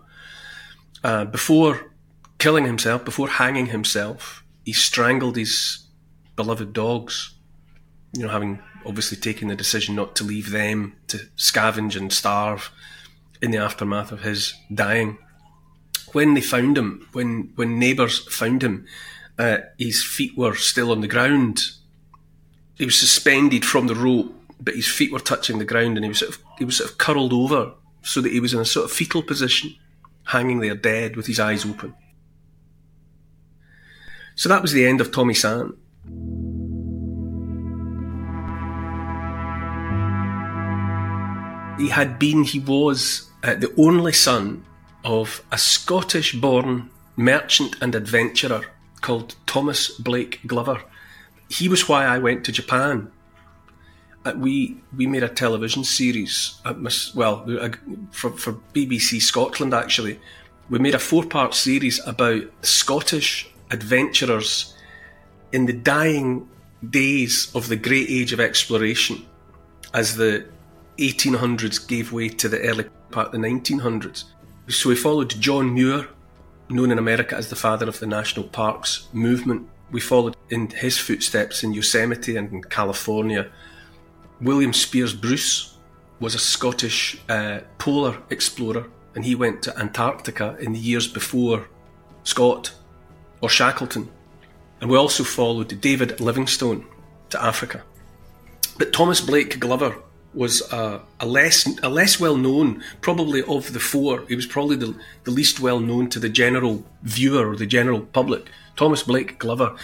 Uh, 1.03 1.25
before 1.25 1.91
killing 2.37 2.65
himself, 2.65 3.03
before 3.03 3.27
hanging 3.27 3.67
himself, 3.67 4.42
he 4.63 4.73
strangled 4.73 5.35
his 5.35 5.85
beloved 6.35 6.73
dogs. 6.73 7.33
You 8.13 8.23
know, 8.23 8.29
having 8.29 8.59
obviously 8.85 9.17
taken 9.17 9.47
the 9.47 9.55
decision 9.55 9.95
not 9.95 10.15
to 10.17 10.23
leave 10.23 10.51
them 10.51 10.95
to 11.07 11.17
scavenge 11.37 11.95
and 11.95 12.11
starve 12.11 12.71
in 13.41 13.51
the 13.51 13.57
aftermath 13.57 14.11
of 14.11 14.21
his 14.21 14.53
dying. 14.73 15.17
When 16.11 16.33
they 16.33 16.41
found 16.41 16.77
him, 16.77 17.07
when 17.13 17.51
when 17.55 17.79
neighbours 17.79 18.19
found 18.33 18.63
him, 18.63 18.85
uh, 19.39 19.57
his 19.77 20.03
feet 20.03 20.37
were 20.37 20.55
still 20.55 20.91
on 20.91 21.01
the 21.01 21.07
ground. 21.07 21.61
He 22.75 22.85
was 22.85 22.99
suspended 22.99 23.65
from 23.65 23.87
the 23.87 23.95
rope, 23.95 24.33
but 24.59 24.75
his 24.75 24.87
feet 24.87 25.11
were 25.11 25.19
touching 25.19 25.57
the 25.57 25.65
ground, 25.65 25.97
and 25.97 26.05
he 26.05 26.09
was 26.09 26.19
sort 26.19 26.35
of, 26.35 26.43
he 26.57 26.65
was 26.65 26.77
sort 26.77 26.91
of 26.91 26.97
curled 26.97 27.33
over 27.33 27.73
so 28.03 28.21
that 28.21 28.31
he 28.31 28.39
was 28.39 28.53
in 28.53 28.59
a 28.59 28.65
sort 28.65 28.85
of 28.85 28.91
fetal 28.91 29.23
position, 29.23 29.75
hanging 30.25 30.59
there 30.59 30.75
dead 30.75 31.15
with 31.15 31.25
his 31.25 31.39
eyes 31.39 31.65
open. 31.65 31.95
So 34.35 34.49
that 34.49 34.61
was 34.61 34.71
the 34.71 34.85
end 34.85 35.01
of 35.01 35.11
Tomi 35.11 35.33
San. 35.33 35.73
He 41.77 41.89
had 41.89 42.17
been, 42.19 42.43
he 42.43 42.59
was 42.59 43.29
uh, 43.43 43.55
the 43.55 43.73
only 43.77 44.13
son 44.13 44.65
of 45.03 45.43
a 45.51 45.57
Scottish 45.57 46.33
born 46.33 46.89
merchant 47.15 47.75
and 47.81 47.93
adventurer 47.93 48.61
called 49.01 49.35
Thomas 49.45 49.89
Blake 49.89 50.39
Glover. 50.47 50.81
He 51.49 51.67
was 51.67 51.87
why 51.89 52.05
I 52.05 52.17
went 52.19 52.45
to 52.45 52.51
Japan. 52.51 53.11
Uh, 54.25 54.33
we 54.37 54.77
we 54.95 55.05
made 55.05 55.23
a 55.23 55.27
television 55.27 55.83
series, 55.83 56.55
well, 57.13 57.45
uh, 57.59 57.69
for, 58.11 58.31
for 58.31 58.53
BBC 58.73 59.21
Scotland 59.21 59.73
actually. 59.73 60.19
We 60.69 60.79
made 60.79 60.95
a 60.95 60.99
four 60.99 61.25
part 61.25 61.53
series 61.53 61.99
about 62.07 62.43
Scottish 62.61 63.52
adventurers 63.73 64.75
in 65.51 65.65
the 65.65 65.73
dying 65.73 66.47
days 66.89 67.51
of 67.55 67.67
the 67.67 67.75
great 67.75 68.09
age 68.09 68.31
of 68.31 68.39
exploration 68.39 69.25
as 69.93 70.15
the 70.15 70.45
1800s 70.97 71.85
gave 71.87 72.13
way 72.13 72.29
to 72.29 72.47
the 72.47 72.61
early 72.61 72.85
part 73.11 73.27
of 73.27 73.31
the 73.33 73.37
1900s. 73.37 74.25
So 74.69 74.89
we 74.89 74.95
followed 74.95 75.29
John 75.41 75.73
Muir, 75.73 76.07
known 76.69 76.91
in 76.91 76.97
America 76.97 77.35
as 77.35 77.49
the 77.49 77.55
father 77.55 77.87
of 77.87 77.99
the 77.99 78.07
national 78.07 78.47
parks 78.47 79.07
movement. 79.11 79.67
We 79.91 79.99
followed 79.99 80.35
in 80.49 80.69
his 80.69 80.97
footsteps 80.97 81.63
in 81.63 81.73
Yosemite 81.73 82.35
and 82.35 82.51
in 82.51 82.63
California. 82.63 83.51
William 84.41 84.71
Speirs 84.71 85.19
Bruce 85.19 85.77
was 86.19 86.35
a 86.35 86.39
Scottish 86.39 87.19
uh, 87.29 87.59
polar 87.77 88.17
explorer, 88.29 88.87
and 89.15 89.25
he 89.25 89.35
went 89.35 89.61
to 89.63 89.77
Antarctica 89.77 90.55
in 90.59 90.73
the 90.73 90.79
years 90.79 91.07
before 91.07 91.67
Scott 92.23 92.73
or 93.43 93.49
Shackleton. 93.49 94.09
And 94.79 94.89
we 94.89 94.97
also 94.97 95.25
followed 95.25 95.81
David 95.81 96.21
Livingstone 96.21 96.85
to 97.29 97.43
Africa. 97.43 97.83
But 98.77 98.93
Thomas 98.93 99.19
Blake 99.19 99.59
Glover 99.59 99.97
was 100.33 100.61
a, 100.71 101.01
a 101.19 101.25
less 101.25 101.67
a 101.83 101.89
less 101.89 102.19
well 102.21 102.37
known, 102.37 102.81
probably 103.01 103.43
of 103.43 103.73
the 103.73 103.81
four. 103.81 104.23
He 104.29 104.35
was 104.35 104.45
probably 104.45 104.77
the, 104.77 104.95
the 105.25 105.31
least 105.31 105.59
well 105.59 105.81
known 105.81 106.09
to 106.11 106.19
the 106.19 106.29
general 106.29 106.85
viewer 107.03 107.49
or 107.51 107.57
the 107.57 107.65
general 107.65 107.99
public. 107.99 108.49
Thomas 108.77 109.03
Blake 109.03 109.37
Glover. 109.39 109.75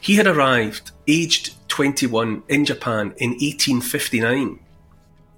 He 0.00 0.16
had 0.16 0.26
arrived 0.26 0.90
aged 1.06 1.54
21 1.68 2.42
in 2.48 2.64
Japan 2.64 3.14
in 3.18 3.30
1859. 3.30 4.58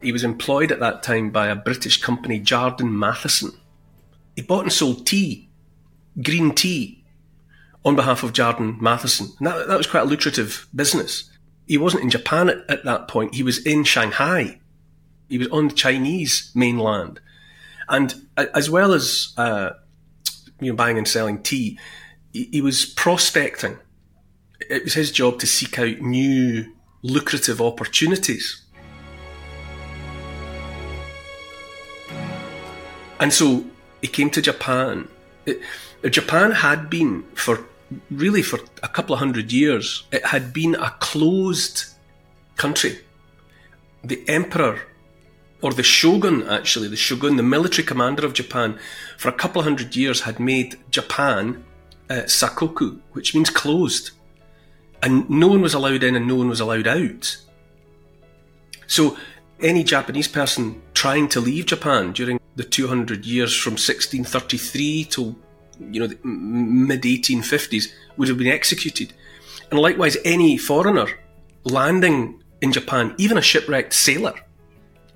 He 0.00 0.12
was 0.12 0.24
employed 0.24 0.72
at 0.72 0.80
that 0.80 1.02
time 1.02 1.30
by 1.30 1.48
a 1.48 1.54
British 1.54 2.00
company, 2.00 2.40
Jardine 2.40 2.98
Matheson. 2.98 3.52
He 4.34 4.42
bought 4.42 4.64
and 4.64 4.72
sold 4.72 5.06
tea, 5.06 5.50
green 6.22 6.54
tea, 6.54 7.04
on 7.86 7.94
behalf 7.94 8.24
of 8.24 8.32
Jardine 8.32 8.76
Matheson. 8.80 9.28
And 9.38 9.46
that, 9.46 9.68
that 9.68 9.78
was 9.78 9.86
quite 9.86 10.02
a 10.02 10.06
lucrative 10.06 10.66
business. 10.74 11.30
He 11.68 11.78
wasn't 11.78 12.02
in 12.02 12.10
Japan 12.10 12.50
at, 12.50 12.68
at 12.68 12.84
that 12.84 13.06
point, 13.06 13.36
he 13.36 13.44
was 13.44 13.64
in 13.64 13.84
Shanghai. 13.84 14.58
He 15.28 15.38
was 15.38 15.46
on 15.48 15.68
the 15.68 15.74
Chinese 15.74 16.50
mainland. 16.52 17.20
And 17.88 18.26
as 18.36 18.68
well 18.68 18.92
as 18.92 19.32
uh, 19.36 19.70
you 20.60 20.72
know, 20.72 20.76
buying 20.76 20.98
and 20.98 21.06
selling 21.06 21.44
tea, 21.44 21.78
he, 22.32 22.48
he 22.50 22.60
was 22.60 22.84
prospecting. 22.84 23.78
It 24.68 24.82
was 24.82 24.94
his 24.94 25.12
job 25.12 25.38
to 25.38 25.46
seek 25.46 25.78
out 25.78 26.00
new 26.00 26.72
lucrative 27.02 27.60
opportunities. 27.60 28.62
And 33.20 33.32
so 33.32 33.64
he 34.00 34.08
came 34.08 34.30
to 34.30 34.42
Japan. 34.42 35.06
It, 35.46 35.60
Japan 36.10 36.50
had 36.50 36.90
been 36.90 37.22
for 37.34 37.64
really 38.10 38.42
for 38.42 38.60
a 38.82 38.88
couple 38.88 39.14
of 39.14 39.18
hundred 39.18 39.52
years, 39.52 40.04
it 40.10 40.26
had 40.26 40.52
been 40.52 40.74
a 40.74 40.90
closed 40.98 41.86
country. 42.56 42.98
The 44.02 44.28
emperor, 44.28 44.80
or 45.62 45.72
the 45.72 45.82
shogun 45.82 46.46
actually, 46.48 46.88
the 46.88 46.96
shogun, 46.96 47.36
the 47.36 47.42
military 47.42 47.86
commander 47.86 48.24
of 48.24 48.34
Japan, 48.34 48.78
for 49.16 49.28
a 49.28 49.32
couple 49.32 49.60
of 49.60 49.64
hundred 49.64 49.96
years 49.96 50.22
had 50.22 50.40
made 50.40 50.78
Japan 50.90 51.64
uh, 52.08 52.22
sakoku, 52.26 53.00
which 53.12 53.34
means 53.34 53.50
closed. 53.50 54.10
And 55.02 55.28
no 55.28 55.48
one 55.48 55.62
was 55.62 55.74
allowed 55.74 56.02
in 56.02 56.16
and 56.16 56.26
no 56.26 56.36
one 56.36 56.48
was 56.48 56.60
allowed 56.60 56.86
out. 56.86 57.36
So 58.86 59.16
any 59.60 59.84
Japanese 59.84 60.28
person 60.28 60.82
trying 60.94 61.28
to 61.28 61.40
leave 61.40 61.66
Japan 61.66 62.12
during 62.12 62.40
the 62.56 62.64
200 62.64 63.24
years 63.24 63.54
from 63.54 63.72
1633 63.72 65.04
till 65.04 65.36
you 65.80 66.00
know, 66.00 66.14
mid 66.24 67.02
1850s 67.02 67.92
would 68.16 68.28
have 68.28 68.38
been 68.38 68.46
executed. 68.46 69.12
And 69.70 69.80
likewise, 69.80 70.16
any 70.24 70.56
foreigner 70.56 71.06
landing 71.64 72.42
in 72.60 72.72
Japan, 72.72 73.14
even 73.18 73.38
a 73.38 73.42
shipwrecked 73.42 73.92
sailor, 73.92 74.34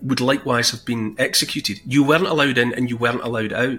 would 0.03 0.21
likewise 0.21 0.71
have 0.71 0.85
been 0.85 1.15
executed. 1.19 1.81
You 1.85 2.03
weren't 2.03 2.27
allowed 2.27 2.59
in 2.59 2.75
and 2.75 2.89
you 2.89 2.97
weren't 2.97 3.23
allowed 3.23 3.53
out. 3.53 3.79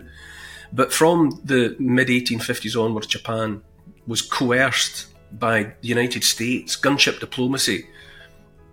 But 0.73 0.93
from 0.93 1.41
the 1.43 1.75
mid 1.79 2.07
1850s 2.07 2.81
onwards, 2.81 3.07
Japan 3.07 3.61
was 4.07 4.21
coerced 4.21 5.07
by 5.33 5.73
the 5.81 5.87
United 5.87 6.23
States, 6.23 6.75
gunship 6.75 7.19
diplomacy. 7.19 7.87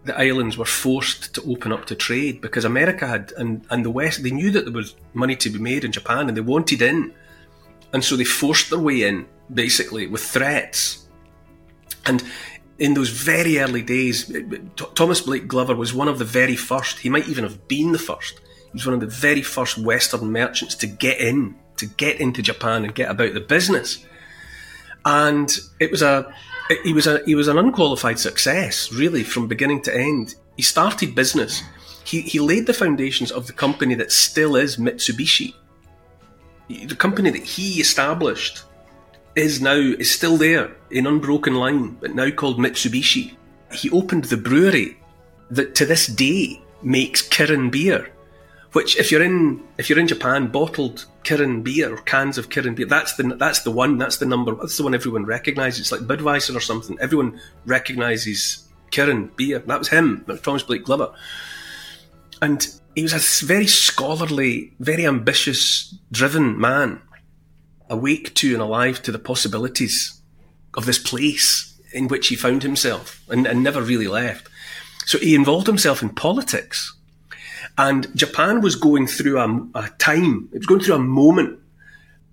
The 0.05 0.19
islands 0.19 0.57
were 0.57 0.65
forced 0.65 1.35
to 1.35 1.43
open 1.51 1.73
up 1.73 1.87
to 1.87 1.95
trade 1.95 2.41
because 2.41 2.65
America 2.65 3.07
had, 3.07 3.33
and, 3.37 3.67
and 3.71 3.85
the 3.85 3.91
West, 3.91 4.23
they 4.23 4.31
knew 4.31 4.51
that 4.53 4.65
there 4.65 4.73
was 4.73 4.95
money 5.13 5.37
to 5.37 5.51
be 5.51 5.59
made 5.59 5.85
in 5.85 5.93
Japan 5.93 6.29
and 6.29 6.37
they 6.37 6.41
wanted 6.43 6.83
in. 6.83 7.13
And 7.93 8.05
so 8.05 8.17
they 8.17 8.25
forced 8.25 8.71
their 8.71 8.79
way 8.79 9.03
in, 9.03 9.27
basically, 9.53 10.07
with 10.07 10.23
threats. 10.23 11.07
And 12.05 12.23
in 12.79 12.95
those 12.95 13.11
very 13.11 13.59
early 13.59 13.83
days, 13.83 14.33
Thomas 14.95 15.21
Blake 15.21 15.49
Glover 15.49 15.75
was 15.75 15.93
one 15.95 16.09
of 16.09 16.19
the 16.19 16.25
very 16.25 16.57
first, 16.57 17.01
he 17.01 17.09
might 17.09 17.29
even 17.29 17.45
have 17.45 17.67
been 17.67 17.93
the 17.93 17.99
first. 17.99 18.41
He 18.65 18.73
was 18.75 18.87
one 18.87 18.95
of 18.95 19.01
the 19.01 19.07
very 19.07 19.43
first 19.43 19.79
Western 19.79 20.31
merchants 20.31 20.75
to 20.77 20.87
get 20.87 21.19
in, 21.19 21.57
to 21.77 21.87
get 21.87 22.21
into 22.21 22.43
Japan 22.43 22.85
and 22.85 22.95
get 22.95 23.11
about 23.11 23.35
the 23.35 23.41
business. 23.41 24.05
And 25.05 25.51
it 25.81 25.91
was 25.91 26.03
a, 26.03 26.33
he 26.85 26.93
was 26.93 27.07
a, 27.07 27.25
he 27.25 27.35
was 27.35 27.49
an 27.49 27.59
unqualified 27.59 28.19
success, 28.19 28.93
really, 28.93 29.23
from 29.25 29.49
beginning 29.49 29.83
to 29.83 29.97
end. 29.97 30.35
He 30.57 30.63
started 30.63 31.15
business. 31.15 31.63
He, 32.05 32.21
he 32.21 32.41
laid 32.41 32.67
the 32.67 32.75
foundations 32.75 33.31
of 33.31 33.47
the 33.47 33.53
company 33.53 33.95
that 33.95 34.13
still 34.13 34.55
is 34.57 34.77
Mitsubishi 34.77 35.55
the 36.69 36.97
company 36.97 37.31
that 37.31 37.43
he 37.43 37.81
established 37.81 38.65
is 39.35 39.61
now 39.61 39.77
is 39.77 40.11
still 40.11 40.37
there 40.37 40.73
in 40.91 41.07
unbroken 41.07 41.55
line, 41.55 41.97
but 42.01 42.15
now 42.15 42.31
called 42.31 42.59
Mitsubishi. 42.59 43.35
He 43.73 43.91
opened 43.91 44.25
the 44.25 44.37
brewery 44.37 44.99
that 45.51 45.75
to 45.77 45.87
this 45.87 46.07
day 46.07 46.61
makes 46.83 47.27
Kirin 47.27 47.71
beer, 47.71 48.11
which 48.73 48.99
if 48.99 49.11
you're 49.11 49.23
in 49.23 49.63
if 49.79 49.89
you're 49.89 49.99
in 49.99 50.09
Japan, 50.09 50.49
bottled 50.49 51.07
Kirin 51.25 51.63
beer 51.63 51.93
or 51.93 51.99
cans 51.99 52.39
of 52.39 52.49
Kirin 52.49 52.75
beer, 52.75 52.87
that's 52.87 53.15
the 53.17 53.23
that's 53.23 53.63
the 53.63 53.71
one, 53.71 53.99
that's 53.99 54.19
the 54.19 54.27
number, 54.27 54.55
that's 54.55 54.77
the 54.77 54.85
one 54.85 54.95
everyone 54.95 55.25
recognises. 55.25 55.81
It's 55.81 55.93
like 55.93 56.03
Budweiser 56.03 56.55
or 56.55 56.61
something. 56.61 56.99
Everyone 57.01 57.41
recognises 57.67 58.69
Kirin 58.91 59.35
beer. 59.37 59.61
That 59.61 59.79
was 59.79 59.89
him, 59.89 60.25
Thomas 60.43 60.63
Blake 60.63 60.85
Glover, 60.85 61.13
and 62.43 62.67
he 62.99 63.03
was 63.05 63.13
a 63.13 63.47
very 63.47 63.69
scholarly, 63.69 64.73
very 64.81 65.07
ambitious, 65.07 65.95
driven 66.11 66.59
man, 66.59 67.01
awake 67.89 68.35
to 68.35 68.53
and 68.53 68.61
alive 68.61 69.01
to 69.03 69.13
the 69.13 69.21
possibilities 69.21 70.21
of 70.75 70.85
this 70.85 70.99
place 70.99 71.81
in 71.93 72.09
which 72.09 72.27
he 72.27 72.35
found 72.35 72.65
himself 72.65 73.23
and, 73.29 73.47
and 73.47 73.63
never 73.63 73.83
really 73.83 74.09
left. 74.09 74.49
So 75.07 75.17
he 75.17 75.37
involved 75.37 75.69
himself 75.69 76.03
in 76.03 76.09
politics. 76.09 76.93
And 77.79 78.09
Japan 78.17 78.63
was 78.63 78.75
going 78.75 79.07
through 79.07 79.39
a, 79.39 79.69
a 79.77 79.91
time, 79.99 80.49
it 80.53 80.59
was 80.59 80.67
going 80.67 80.81
through 80.81 80.97
a 80.97 80.99
moment 80.99 81.61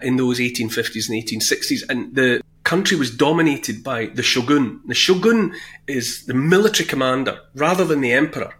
in 0.01 0.15
those 0.15 0.39
1850s 0.39 1.08
and 1.08 1.23
1860s, 1.23 1.88
and 1.88 2.15
the 2.15 2.41
country 2.63 2.97
was 2.97 3.15
dominated 3.15 3.84
by 3.84 4.08
the 4.08 4.23
shogun. 4.23 4.82
The 4.88 4.95
shogun 4.95 5.54
is 5.86 6.25
the 6.25 6.34
military 6.34 6.89
commander 6.89 7.39
rather 7.54 7.86
than 7.86 8.01
the 8.01 8.13
emperor 8.13 8.56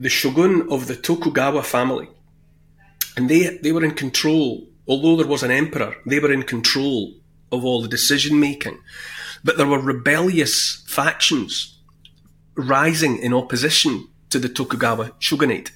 the 0.00 0.08
shogun 0.08 0.68
of 0.70 0.86
the 0.86 0.96
Tokugawa 0.96 1.62
family. 1.62 2.08
And 3.16 3.28
they, 3.28 3.58
they 3.62 3.72
were 3.72 3.84
in 3.84 3.92
control, 3.92 4.68
although 4.86 5.16
there 5.16 5.26
was 5.26 5.42
an 5.42 5.50
emperor, 5.50 5.96
they 6.06 6.20
were 6.20 6.32
in 6.32 6.44
control 6.44 7.14
of 7.50 7.64
all 7.64 7.82
the 7.82 7.88
decision 7.88 8.38
making. 8.38 8.78
But 9.42 9.56
there 9.56 9.66
were 9.66 9.80
rebellious 9.80 10.84
factions 10.86 11.78
rising 12.54 13.18
in 13.18 13.32
opposition 13.34 14.08
to 14.30 14.38
the 14.38 14.48
Tokugawa 14.48 15.12
shogunate. 15.18 15.72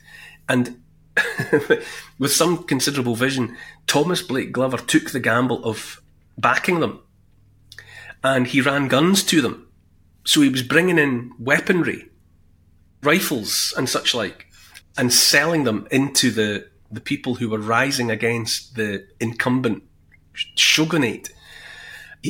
And 0.48 0.82
with 2.18 2.32
some 2.32 2.64
considerable 2.64 3.14
vision, 3.14 3.56
Thomas 3.87 4.22
Blake 4.22 4.52
Glover 4.52 4.78
took 4.78 5.11
the 5.11 5.20
gamble 5.20 5.64
of 5.64 6.00
backing 6.38 6.80
them. 6.80 7.00
And 8.24 8.46
he 8.46 8.61
ran 8.61 8.88
guns 8.88 9.22
to 9.24 9.40
them. 9.40 9.68
So 10.24 10.42
he 10.42 10.48
was 10.48 10.62
bringing 10.62 10.98
in 10.98 11.32
weaponry 11.38 12.08
rifles 13.03 13.75
and 13.77 13.88
such 13.88 14.15
like, 14.15 14.47
and 14.97 15.12
selling 15.12 15.65
them 15.65 15.87
into 15.91 16.31
the 16.31 16.71
the 16.91 17.01
people 17.01 17.37
who 17.37 17.49
were 17.49 17.59
rising 17.59 18.11
against 18.11 18.77
the 18.77 19.07
incumbent 19.19 19.83
shogunate. 20.35 21.31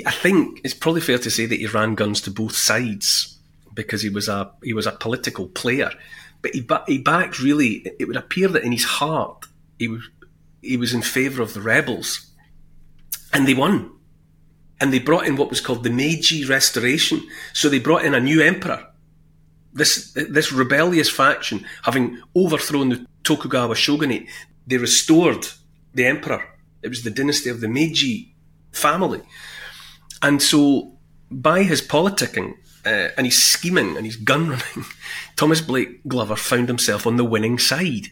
I 0.07 0.13
think 0.13 0.61
it's 0.63 0.75
probably 0.75 1.01
fair 1.01 1.19
to 1.19 1.31
say 1.31 1.47
that 1.47 1.59
he 1.59 1.67
ran 1.67 1.97
guns 1.97 2.21
to 2.23 2.31
both 2.31 2.55
sides 2.55 3.39
because 3.75 4.03
he 4.03 4.09
was 4.09 4.29
a 4.29 4.53
he 4.63 4.73
was 4.73 4.87
a 4.87 4.93
political 4.93 5.49
player, 5.49 5.91
but 6.41 6.55
he 6.55 6.67
he 6.87 6.99
backed 6.99 7.41
really. 7.41 7.87
It 7.99 8.07
would 8.07 8.17
appear 8.17 8.49
that 8.49 8.65
in 8.65 8.73
his 8.73 8.85
heart 8.85 9.47
he 9.79 9.89
was 9.89 10.09
he 10.63 10.77
was 10.77 10.95
in 10.95 11.03
favour 11.03 11.43
of 11.43 11.55
the 11.55 11.61
rebels, 11.61 12.31
and 13.33 13.47
they 13.47 13.55
won. 13.55 13.91
And 14.81 14.93
they 14.93 14.99
brought 14.99 15.29
in 15.29 15.37
what 15.37 15.49
was 15.49 15.61
called 15.61 15.85
the 15.85 15.91
Meiji 15.91 16.45
Restoration. 16.45 17.23
So 17.53 17.69
they 17.69 17.79
brought 17.79 18.05
in 18.05 18.15
a 18.15 18.21
new 18.21 18.43
emperor 18.43 18.92
this 19.73 20.13
this 20.13 20.53
rebellious 20.53 21.11
faction, 21.11 21.65
having 21.83 22.21
overthrown 22.37 22.91
the 22.91 23.07
Tokugawa 23.25 23.75
shogunate, 23.75 24.27
they 24.67 24.77
restored 24.77 25.47
the 25.95 26.07
emperor. 26.07 26.45
It 26.83 26.89
was 26.89 27.03
the 27.03 27.11
dynasty 27.11 27.51
of 27.51 27.61
the 27.61 27.69
Meiji 27.69 28.35
family, 28.73 29.23
and 30.21 30.43
so 30.43 30.99
by 31.31 31.63
his 31.63 31.81
politicking 31.81 32.55
uh, 32.85 33.09
and 33.17 33.27
his 33.27 33.43
scheming 33.43 33.97
and 33.97 34.05
his 34.05 34.17
gun 34.17 34.51
running, 34.51 34.85
Thomas 35.37 35.61
Blake 35.61 36.07
Glover 36.07 36.37
found 36.37 36.69
himself 36.69 37.07
on 37.07 37.17
the 37.17 37.25
winning 37.25 37.59
side. 37.59 38.09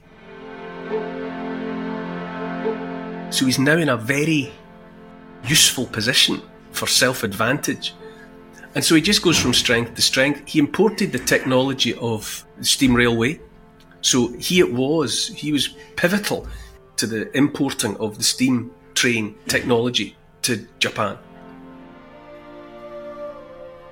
So 3.30 3.46
he's 3.46 3.58
now 3.58 3.76
in 3.76 3.88
a 3.88 3.96
very 3.96 4.52
useful 5.44 5.86
position 5.86 6.42
for 6.72 6.86
self 6.86 7.22
advantage 7.22 7.94
and 8.74 8.84
so 8.84 8.94
he 8.94 9.00
just 9.00 9.22
goes 9.22 9.38
from 9.38 9.52
strength 9.52 9.94
to 9.94 10.02
strength. 10.02 10.42
He 10.46 10.58
imported 10.58 11.10
the 11.12 11.18
technology 11.18 11.94
of 11.94 12.44
the 12.58 12.64
steam 12.64 12.94
railway. 12.94 13.40
So 14.00 14.28
he 14.34 14.60
it 14.60 14.72
was, 14.72 15.28
he 15.28 15.52
was 15.52 15.68
pivotal 15.96 16.46
to 16.96 17.06
the 17.06 17.36
importing 17.36 17.96
of 17.96 18.16
the 18.16 18.24
steam 18.24 18.70
train 18.94 19.34
technology 19.48 20.16
to 20.42 20.66
Japan. 20.78 21.18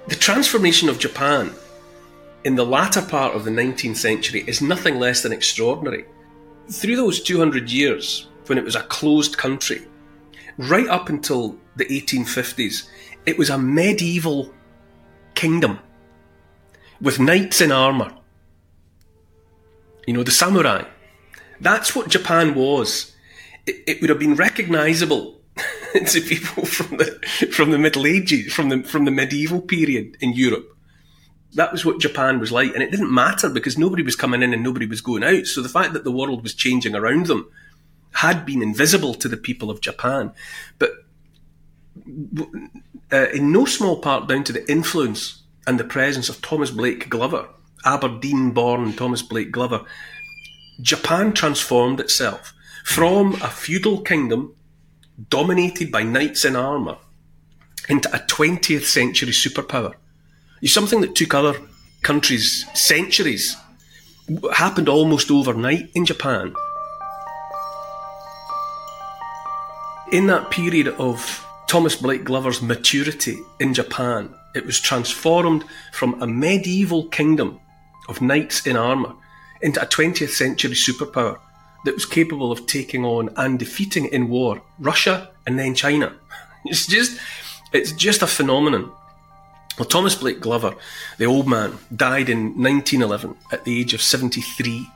The 0.06 0.14
transformation 0.14 0.88
of 0.88 0.98
Japan 0.98 1.52
in 2.44 2.54
the 2.54 2.64
latter 2.64 3.02
part 3.02 3.34
of 3.34 3.44
the 3.44 3.50
19th 3.50 3.96
century 3.96 4.44
is 4.46 4.62
nothing 4.62 4.98
less 4.98 5.22
than 5.22 5.32
extraordinary. 5.32 6.04
Through 6.70 6.96
those 6.96 7.20
200 7.22 7.70
years, 7.70 8.28
when 8.46 8.58
it 8.58 8.64
was 8.64 8.76
a 8.76 8.82
closed 8.82 9.36
country, 9.36 9.86
right 10.56 10.86
up 10.86 11.08
until 11.08 11.58
the 11.76 11.84
1850s, 11.86 12.88
it 13.26 13.36
was 13.36 13.50
a 13.50 13.58
medieval 13.58 14.54
kingdom 15.38 15.78
with 17.00 17.20
knights 17.20 17.60
in 17.60 17.70
armour. 17.70 18.12
You 20.04 20.14
know, 20.14 20.24
the 20.24 20.32
samurai. 20.32 20.82
That's 21.60 21.94
what 21.94 22.08
Japan 22.08 22.56
was. 22.56 23.14
It, 23.64 23.76
it 23.86 24.00
would 24.00 24.10
have 24.10 24.18
been 24.18 24.34
recognisable 24.34 25.40
to 26.06 26.20
people 26.20 26.64
from 26.64 26.96
the 26.96 27.06
from 27.52 27.70
the 27.70 27.78
Middle 27.78 28.04
Ages, 28.04 28.52
from 28.52 28.68
the 28.68 28.82
from 28.82 29.04
the 29.04 29.12
medieval 29.12 29.60
period 29.60 30.16
in 30.20 30.32
Europe. 30.32 30.76
That 31.54 31.70
was 31.70 31.84
what 31.84 32.00
Japan 32.00 32.40
was 32.40 32.50
like, 32.50 32.74
and 32.74 32.82
it 32.82 32.90
didn't 32.90 33.14
matter 33.14 33.48
because 33.48 33.78
nobody 33.78 34.02
was 34.02 34.16
coming 34.16 34.42
in 34.42 34.52
and 34.52 34.62
nobody 34.62 34.86
was 34.86 35.00
going 35.00 35.22
out. 35.22 35.46
So 35.46 35.62
the 35.62 35.68
fact 35.68 35.92
that 35.92 36.02
the 36.02 36.12
world 36.12 36.42
was 36.42 36.52
changing 36.52 36.96
around 36.96 37.26
them 37.26 37.48
had 38.10 38.44
been 38.44 38.62
invisible 38.62 39.14
to 39.14 39.28
the 39.28 39.36
people 39.36 39.70
of 39.70 39.80
Japan, 39.80 40.32
but 40.80 40.90
uh, 43.12 43.26
in 43.32 43.52
no 43.52 43.64
small 43.64 44.00
part 44.00 44.28
down 44.28 44.44
to 44.44 44.52
the 44.52 44.70
influence 44.70 45.42
and 45.66 45.78
the 45.78 45.84
presence 45.84 46.28
of 46.28 46.40
Thomas 46.40 46.70
Blake 46.70 47.08
Glover, 47.08 47.48
Aberdeen 47.84 48.52
born 48.52 48.92
Thomas 48.94 49.22
Blake 49.22 49.52
Glover, 49.52 49.84
Japan 50.80 51.32
transformed 51.32 52.00
itself 52.00 52.54
from 52.84 53.34
a 53.42 53.48
feudal 53.48 54.00
kingdom 54.00 54.54
dominated 55.28 55.90
by 55.90 56.02
knights 56.02 56.44
in 56.44 56.56
armour 56.56 56.96
into 57.88 58.14
a 58.14 58.18
20th 58.20 58.84
century 58.84 59.32
superpower. 59.32 59.94
It's 60.62 60.72
something 60.72 61.00
that 61.00 61.14
took 61.14 61.34
other 61.34 61.54
countries 62.02 62.66
centuries. 62.74 63.56
happened 64.52 64.88
almost 64.88 65.30
overnight 65.30 65.90
in 65.94 66.04
Japan. 66.04 66.54
In 70.12 70.26
that 70.26 70.50
period 70.50 70.88
of 70.88 71.47
Thomas 71.68 71.96
Blake 71.96 72.24
Glover's 72.24 72.62
maturity 72.62 73.36
in 73.60 73.74
Japan, 73.74 74.34
it 74.54 74.64
was 74.64 74.80
transformed 74.80 75.64
from 75.92 76.20
a 76.22 76.26
medieval 76.26 77.06
kingdom 77.08 77.60
of 78.08 78.22
knights 78.22 78.66
in 78.66 78.74
armour 78.74 79.14
into 79.60 79.82
a 79.82 79.86
20th 79.86 80.30
century 80.30 80.70
superpower 80.70 81.38
that 81.84 81.92
was 81.92 82.06
capable 82.06 82.50
of 82.50 82.64
taking 82.64 83.04
on 83.04 83.28
and 83.36 83.58
defeating 83.58 84.06
in 84.06 84.30
war 84.30 84.62
Russia 84.78 85.30
and 85.46 85.58
then 85.58 85.74
China. 85.74 86.14
It's 86.64 86.86
just, 86.86 87.18
it's 87.72 87.92
just 87.92 88.22
a 88.22 88.26
phenomenon. 88.26 88.90
Well, 89.78 89.86
Thomas 89.86 90.14
Blake 90.14 90.40
Glover, 90.40 90.74
the 91.18 91.26
old 91.26 91.46
man, 91.46 91.78
died 91.94 92.30
in 92.30 92.60
1911 92.60 93.36
at 93.52 93.64
the 93.64 93.78
age 93.78 93.94
of 93.94 94.02
73. 94.02 94.86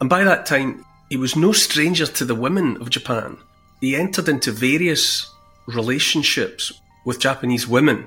And 0.00 0.08
by 0.08 0.24
that 0.24 0.46
time, 0.46 0.84
he 1.08 1.16
was 1.16 1.36
no 1.36 1.52
stranger 1.52 2.06
to 2.06 2.24
the 2.24 2.34
women 2.34 2.78
of 2.80 2.88
Japan. 2.88 3.36
He 3.80 3.94
entered 3.94 4.28
into 4.28 4.50
various 4.50 5.30
relationships 5.70 6.72
with 7.04 7.20
Japanese 7.20 7.66
women. 7.66 8.06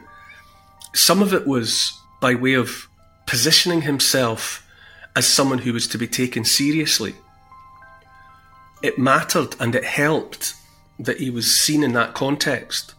Some 0.93 1.21
of 1.21 1.33
it 1.33 1.47
was 1.47 1.93
by 2.21 2.35
way 2.35 2.53
of 2.53 2.87
positioning 3.25 3.81
himself 3.81 4.65
as 5.15 5.27
someone 5.27 5.59
who 5.59 5.73
was 5.73 5.87
to 5.87 5.97
be 5.97 6.07
taken 6.07 6.45
seriously. 6.45 7.15
It 8.81 8.97
mattered 8.97 9.55
and 9.59 9.75
it 9.75 9.83
helped 9.83 10.55
that 10.99 11.19
he 11.19 11.29
was 11.29 11.55
seen 11.55 11.83
in 11.83 11.93
that 11.93 12.13
context. 12.13 12.93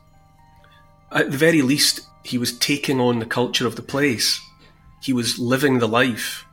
At 1.12 1.31
the 1.31 1.37
very 1.37 1.62
least, 1.62 2.00
he 2.24 2.38
was 2.38 2.59
taking 2.59 3.00
on 3.00 3.18
the 3.18 3.27
culture 3.27 3.66
of 3.66 3.77
the 3.77 3.83
place. 3.83 4.40
He 5.03 5.12
was 5.12 5.38
living 5.38 5.79
the 5.79 5.88
life. 5.88 6.44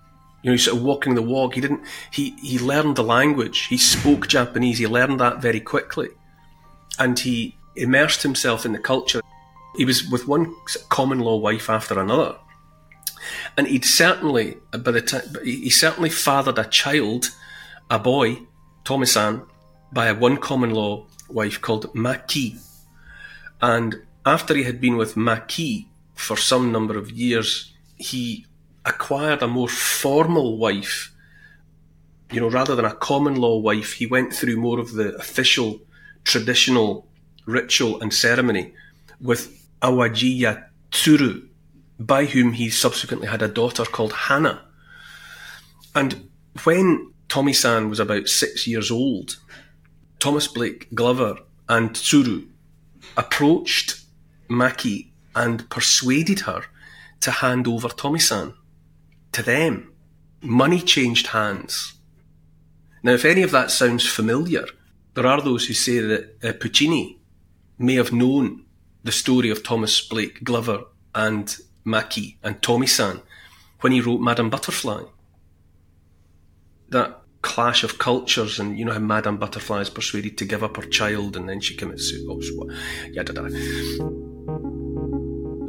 You 0.43 0.49
know, 0.49 0.53
he 0.53 0.57
sort 0.57 0.77
of 0.77 0.83
walking 0.83 1.15
the 1.15 1.21
walk. 1.21 1.55
He 1.55 1.61
didn't. 1.61 1.81
He 2.11 2.31
he 2.41 2.59
learned 2.59 2.95
the 2.95 3.03
language. 3.03 3.67
He 3.67 3.77
spoke 3.77 4.27
Japanese. 4.27 4.79
He 4.79 4.87
learned 4.87 5.19
that 5.19 5.41
very 5.41 5.59
quickly, 5.59 6.09
and 6.99 7.17
he 7.17 7.55
immersed 7.75 8.23
himself 8.23 8.65
in 8.65 8.73
the 8.73 8.79
culture. 8.79 9.21
He 9.77 9.85
was 9.85 10.07
with 10.09 10.27
one 10.27 10.53
common 10.89 11.19
law 11.19 11.37
wife 11.37 11.69
after 11.69 11.99
another, 11.99 12.37
and 13.57 13.67
he'd 13.67 13.85
certainly, 13.85 14.57
by 14.71 14.91
the 14.91 15.01
time, 15.01 15.23
he 15.43 15.69
certainly 15.69 16.09
fathered 16.09 16.59
a 16.59 16.65
child, 16.65 17.29
a 17.89 17.97
boy, 17.97 18.39
Tomisan, 18.83 19.45
by 19.93 20.07
a 20.07 20.15
one 20.15 20.37
common 20.37 20.71
law 20.71 21.07
wife 21.29 21.61
called 21.61 21.93
Maki, 21.93 22.59
and 23.61 24.01
after 24.25 24.55
he 24.55 24.63
had 24.63 24.81
been 24.81 24.97
with 24.97 25.15
Maki 25.15 25.87
for 26.15 26.37
some 26.37 26.71
number 26.71 26.97
of 26.97 27.11
years, 27.11 27.73
he 27.97 28.45
acquired 28.85 29.41
a 29.41 29.47
more 29.47 29.67
formal 29.69 30.57
wife. 30.57 31.13
You 32.31 32.41
know, 32.41 32.49
rather 32.49 32.75
than 32.75 32.85
a 32.85 32.95
common 32.95 33.35
law 33.35 33.57
wife, 33.59 33.93
he 33.93 34.05
went 34.05 34.33
through 34.33 34.57
more 34.57 34.79
of 34.79 34.93
the 34.93 35.15
official, 35.15 35.81
traditional 36.23 37.07
ritual 37.45 38.01
and 38.01 38.13
ceremony 38.13 38.73
with 39.19 39.67
Awajiya 39.81 40.65
Tsuru, 40.91 41.47
by 41.99 42.25
whom 42.25 42.53
he 42.53 42.69
subsequently 42.69 43.27
had 43.27 43.41
a 43.41 43.47
daughter 43.47 43.85
called 43.85 44.13
Hannah. 44.13 44.61
And 45.95 46.29
when 46.63 47.13
Tomi 47.29 47.53
San 47.53 47.89
was 47.89 47.99
about 47.99 48.27
six 48.27 48.67
years 48.67 48.91
old, 48.91 49.37
Thomas 50.19 50.47
Blake 50.47 50.87
Glover 50.93 51.37
and 51.67 51.91
Tsuru 51.91 52.47
approached 53.17 54.01
Maki 54.49 55.11
and 55.35 55.69
persuaded 55.69 56.41
her 56.41 56.63
to 57.21 57.31
hand 57.31 57.67
over 57.67 57.87
Tomi-san 57.87 58.53
to 59.31 59.41
them. 59.41 59.93
Money 60.41 60.81
changed 60.81 61.27
hands. 61.27 61.93
Now, 63.03 63.13
if 63.13 63.25
any 63.25 63.41
of 63.43 63.51
that 63.51 63.71
sounds 63.71 64.07
familiar, 64.07 64.65
there 65.13 65.25
are 65.25 65.41
those 65.41 65.65
who 65.65 65.73
say 65.73 65.99
that 65.99 66.35
uh, 66.43 66.53
Puccini 66.59 67.20
may 67.77 67.95
have 67.95 68.11
known 68.11 68.65
the 69.03 69.11
story 69.11 69.49
of 69.49 69.63
Thomas 69.63 69.99
Blake 70.01 70.43
Glover 70.43 70.83
and 71.15 71.57
Maki 71.85 72.37
and 72.43 72.61
Tomi-san 72.61 73.21
when 73.81 73.93
he 73.93 74.01
wrote 74.01 74.21
Madame 74.21 74.49
Butterfly. 74.49 75.03
That 76.89 77.21
clash 77.41 77.83
of 77.83 77.97
cultures 77.97 78.59
and 78.59 78.77
you 78.77 78.85
know 78.85 78.93
how 78.93 78.99
Madame 78.99 79.37
Butterfly 79.37 79.81
is 79.81 79.89
persuaded 79.89 80.37
to 80.37 80.45
give 80.45 80.63
up 80.63 80.77
her 80.77 80.83
child 80.83 81.35
and 81.35 81.49
then 81.49 81.59
she 81.59 81.75
commits 81.75 82.09
suicide. 82.09 82.77
Yada, 83.13 83.33
yada 83.33 84.21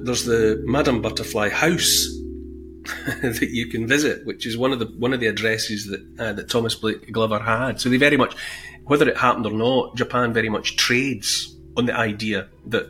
there's 0.05 0.25
the 0.25 0.62
Madame 0.65 1.01
Butterfly 1.01 1.49
house 1.49 2.07
that 3.23 3.49
you 3.51 3.69
can 3.69 3.87
visit, 3.87 4.27
which 4.27 4.47
is 4.47 4.57
one 4.57 4.73
of 4.73 4.79
the 4.79 4.87
one 4.99 5.12
of 5.12 5.21
the 5.21 5.29
addresses 5.29 5.87
that 5.87 6.01
uh, 6.19 6.33
that 6.33 6.51
Thomas 6.51 6.75
Blake 6.75 7.12
Glover 7.12 7.38
had. 7.38 7.81
So 7.81 7.88
they 7.88 7.97
very 7.97 8.17
much, 8.17 8.35
whether 8.85 9.09
it 9.09 9.17
happened 9.17 9.47
or 9.47 9.53
not, 9.53 9.97
Japan 9.97 10.33
very 10.33 10.49
much 10.49 10.77
trades 10.77 11.57
on 11.77 11.87
the 11.87 11.97
idea 11.97 12.49
that 12.67 12.89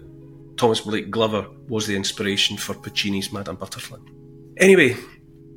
Thomas 0.57 0.81
Blake 0.81 1.11
Glover 1.11 1.47
was 1.68 1.87
the 1.87 1.97
inspiration 1.97 2.57
for 2.57 2.75
Puccini's 2.75 3.33
Madame 3.33 3.57
Butterfly. 3.57 3.99
Anyway, 4.59 4.97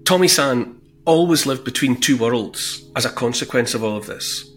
Tomi 0.05 0.27
San 0.27 0.81
always 1.05 1.45
lived 1.45 1.63
between 1.63 1.99
two 1.99 2.17
worlds 2.17 2.89
as 2.95 3.05
a 3.05 3.09
consequence 3.09 3.73
of 3.73 3.83
all 3.83 3.97
of 3.97 4.07
this. 4.07 4.49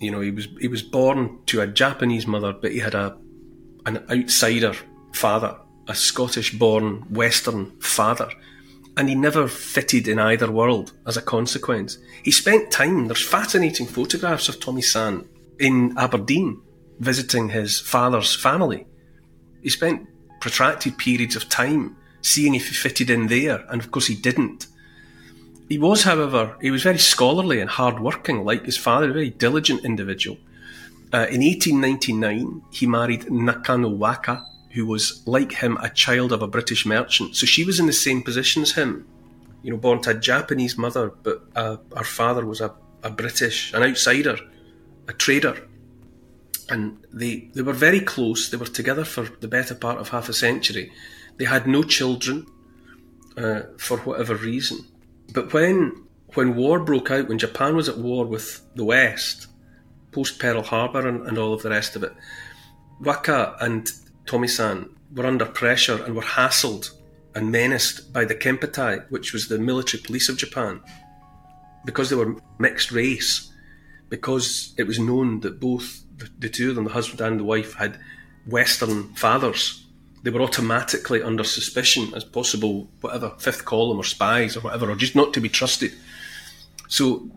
You 0.00 0.10
know, 0.10 0.20
he 0.20 0.30
was 0.30 0.48
he 0.60 0.68
was 0.68 0.82
born 0.82 1.38
to 1.46 1.60
a 1.60 1.66
Japanese 1.66 2.26
mother, 2.26 2.52
but 2.52 2.72
he 2.72 2.78
had 2.78 2.94
a 2.94 3.16
an 3.84 4.04
outsider 4.10 4.74
father 5.12 5.56
a 5.90 5.94
Scottish 5.94 6.52
born 6.52 7.02
Western 7.10 7.72
father, 7.80 8.30
and 8.96 9.08
he 9.08 9.14
never 9.16 9.48
fitted 9.48 10.06
in 10.06 10.20
either 10.20 10.50
world 10.50 10.92
as 11.04 11.16
a 11.16 11.22
consequence. 11.22 11.98
He 12.22 12.30
spent 12.30 12.70
time, 12.70 13.08
there's 13.08 13.26
fascinating 13.26 13.86
photographs 13.86 14.48
of 14.48 14.60
Tomi 14.60 14.82
San 14.82 15.28
in 15.58 15.92
Aberdeen 15.98 16.62
visiting 17.00 17.48
his 17.48 17.80
father's 17.80 18.36
family. 18.36 18.86
He 19.62 19.70
spent 19.70 20.06
protracted 20.40 20.98
periods 20.98 21.34
of 21.34 21.48
time 21.48 21.96
seeing 22.22 22.54
if 22.54 22.68
he 22.68 22.74
fitted 22.74 23.10
in 23.10 23.26
there, 23.26 23.64
and 23.68 23.80
of 23.80 23.90
course 23.90 24.06
he 24.06 24.14
didn't. 24.14 24.66
He 25.68 25.78
was, 25.78 26.02
however, 26.02 26.56
he 26.60 26.70
was 26.70 26.82
very 26.82 26.98
scholarly 26.98 27.60
and 27.60 27.70
hard-working, 27.70 28.44
like 28.44 28.64
his 28.64 28.76
father, 28.76 29.10
a 29.10 29.12
very 29.12 29.30
diligent 29.30 29.84
individual. 29.84 30.36
Uh, 31.12 31.26
in 31.30 31.40
1899, 31.40 32.62
he 32.70 32.86
married 32.86 33.30
Nakano 33.30 33.88
Waka, 33.88 34.44
who 34.72 34.86
was, 34.86 35.22
like 35.26 35.52
him, 35.52 35.76
a 35.78 35.88
child 35.88 36.32
of 36.32 36.42
a 36.42 36.46
British 36.46 36.84
merchant. 36.86 37.36
So 37.36 37.46
she 37.46 37.64
was 37.64 37.80
in 37.80 37.86
the 37.86 37.92
same 37.92 38.22
position 38.22 38.62
as 38.62 38.72
him, 38.72 39.06
you 39.62 39.70
know, 39.70 39.76
born 39.76 40.00
to 40.02 40.10
a 40.10 40.14
Japanese 40.14 40.76
mother, 40.76 41.12
but 41.22 41.42
uh, 41.54 41.76
her 41.96 42.04
father 42.04 42.44
was 42.44 42.60
a, 42.60 42.74
a 43.02 43.10
British, 43.10 43.72
an 43.72 43.82
outsider, 43.82 44.38
a 45.08 45.12
trader. 45.12 45.68
And 46.70 47.04
they, 47.12 47.50
they 47.54 47.62
were 47.62 47.72
very 47.72 48.00
close. 48.00 48.48
They 48.48 48.56
were 48.56 48.66
together 48.66 49.04
for 49.04 49.24
the 49.40 49.48
better 49.48 49.74
part 49.74 49.98
of 49.98 50.10
half 50.10 50.28
a 50.28 50.32
century. 50.32 50.92
They 51.36 51.44
had 51.44 51.66
no 51.66 51.82
children 51.82 52.46
uh, 53.36 53.62
for 53.76 53.98
whatever 53.98 54.34
reason. 54.36 54.86
But 55.34 55.52
when 55.52 56.04
when 56.34 56.54
war 56.54 56.78
broke 56.78 57.10
out, 57.10 57.28
when 57.28 57.38
Japan 57.38 57.74
was 57.74 57.88
at 57.88 57.98
war 57.98 58.24
with 58.24 58.62
the 58.76 58.84
West, 58.84 59.48
post 60.12 60.38
Pearl 60.38 60.62
Harbor 60.62 61.08
and, 61.08 61.26
and 61.26 61.38
all 61.38 61.52
of 61.52 61.62
the 61.62 61.70
rest 61.70 61.96
of 61.96 62.04
it, 62.04 62.12
Waka 63.00 63.56
and 63.60 63.88
Tomi-san 64.26 64.90
were 65.14 65.26
under 65.26 65.46
pressure 65.46 66.02
and 66.04 66.14
were 66.14 66.22
hassled 66.22 66.90
and 67.34 67.50
menaced 67.50 68.12
by 68.12 68.24
the 68.24 68.34
Kempeitai, 68.34 69.10
which 69.10 69.32
was 69.32 69.48
the 69.48 69.58
military 69.58 70.02
police 70.02 70.28
of 70.28 70.36
Japan, 70.36 70.80
because 71.84 72.10
they 72.10 72.16
were 72.16 72.36
mixed 72.58 72.92
race, 72.92 73.50
because 74.08 74.74
it 74.76 74.86
was 74.86 74.98
known 74.98 75.40
that 75.40 75.60
both 75.60 76.04
the 76.38 76.48
two 76.48 76.70
of 76.70 76.76
them, 76.76 76.84
the 76.84 76.92
husband 76.92 77.20
and 77.20 77.40
the 77.40 77.44
wife, 77.44 77.74
had 77.74 77.98
Western 78.46 79.14
fathers, 79.14 79.86
they 80.22 80.30
were 80.30 80.42
automatically 80.42 81.22
under 81.22 81.44
suspicion 81.44 82.12
as 82.14 82.24
possible, 82.24 82.90
whatever, 83.00 83.34
fifth 83.38 83.64
column 83.64 83.98
or 83.98 84.04
spies 84.04 84.56
or 84.56 84.60
whatever, 84.60 84.90
or 84.90 84.96
just 84.96 85.16
not 85.16 85.32
to 85.34 85.40
be 85.40 85.48
trusted. 85.48 85.92
So, 86.88 87.30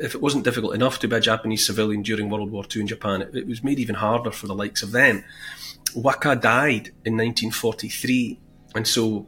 if 0.00 0.14
it 0.14 0.20
wasn't 0.20 0.44
difficult 0.44 0.74
enough 0.74 0.98
to 1.00 1.08
be 1.08 1.16
a 1.16 1.20
Japanese 1.20 1.66
civilian 1.66 2.02
during 2.02 2.28
World 2.28 2.50
War 2.50 2.64
II 2.64 2.82
in 2.82 2.86
Japan, 2.86 3.22
it, 3.22 3.46
was 3.46 3.64
made 3.64 3.78
even 3.78 3.94
harder 3.94 4.30
for 4.30 4.46
the 4.46 4.54
likes 4.54 4.82
of 4.82 4.92
them. 4.92 5.24
Waka 5.94 6.36
died 6.36 6.88
in 7.04 7.16
1943, 7.16 8.38
and 8.74 8.86
so 8.86 9.26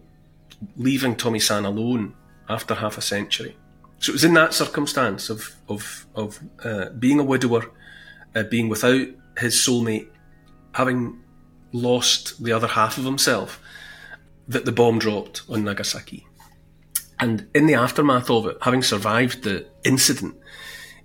leaving 0.77 1.17
Tomi 1.17 1.39
San 1.39 1.65
alone 1.65 2.15
after 2.49 2.75
half 2.75 2.99
a 2.99 3.01
century. 3.01 3.57
So 4.01 4.11
it 4.11 4.15
was 4.15 4.25
in 4.25 4.35
that 4.35 4.55
circumstance 4.55 5.31
of 5.31 5.57
of 5.69 6.07
of 6.15 6.41
uh, 6.63 6.91
being 6.91 7.19
a 7.19 7.25
widower, 7.25 7.71
uh, 8.39 8.45
being 8.45 8.69
without 8.69 9.07
his 9.39 9.55
soulmate, 9.55 10.09
having 10.73 11.21
lost 11.73 12.43
the 12.43 12.53
other 12.53 12.67
half 12.67 12.99
of 12.99 13.05
himself, 13.05 13.61
that 14.47 14.65
the 14.65 14.73
bomb 14.73 14.99
dropped 14.99 15.43
on 15.49 15.65
Nagasaki. 15.65 16.27
And 17.21 17.49
in 17.55 17.67
the 17.67 17.75
aftermath 17.75 18.31
of 18.31 18.47
it, 18.47 18.59
having 18.63 18.83
survived 18.83 19.43
the 19.43 19.67
incident, 19.85 20.37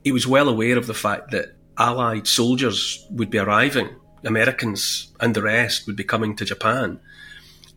he 0.04 0.12
was 0.12 0.28
well 0.28 0.48
aware 0.48 0.78
of 0.78 0.88
the 0.88 0.93
fact 0.93 1.32
that 1.32 1.56
Allied 1.78 2.28
soldiers 2.28 3.06
would 3.10 3.32
be 3.32 3.39
arriving, 3.39 3.89
Americans 4.24 5.12
and 5.19 5.36
the 5.36 5.41
rest 5.41 5.88
would 5.88 5.96
be 5.96 6.04
coming 6.04 6.36
to 6.36 6.46
Japan. 6.46 7.00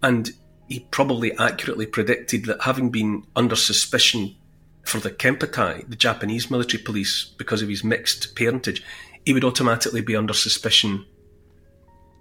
And 0.02 0.30
he 0.68 0.80
probably 0.90 1.36
accurately 1.38 1.86
predicted 1.86 2.44
that 2.44 2.62
having 2.62 2.90
been 2.90 3.24
under 3.34 3.56
suspicion 3.56 4.36
for 4.84 4.98
the 4.98 5.10
Kempeitai, 5.10 5.88
the 5.88 5.96
Japanese 5.96 6.50
military 6.50 6.82
police, 6.82 7.24
because 7.38 7.62
of 7.62 7.68
his 7.68 7.82
mixed 7.82 8.36
parentage, 8.36 8.84
he 9.26 9.34
would 9.34 9.44
automatically 9.44 10.00
be 10.00 10.16
under 10.16 10.32
suspicion 10.32 11.04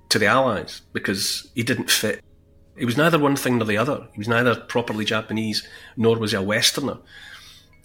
to 0.10 0.20
the 0.20 0.26
Allies 0.26 0.82
because 0.92 1.50
he 1.56 1.64
didn't 1.64 1.90
fit 1.90 2.22
he 2.78 2.86
was 2.86 2.98
neither 2.98 3.18
one 3.18 3.36
thing 3.36 3.58
nor 3.58 3.66
the 3.66 3.78
other. 3.78 4.08
He 4.14 4.20
was 4.20 4.28
neither 4.28 4.56
properly 4.56 5.06
Japanese 5.06 5.68
nor 5.96 6.18
was 6.18 6.32
he 6.32 6.38
a 6.38 6.42
Westerner. 6.42 6.98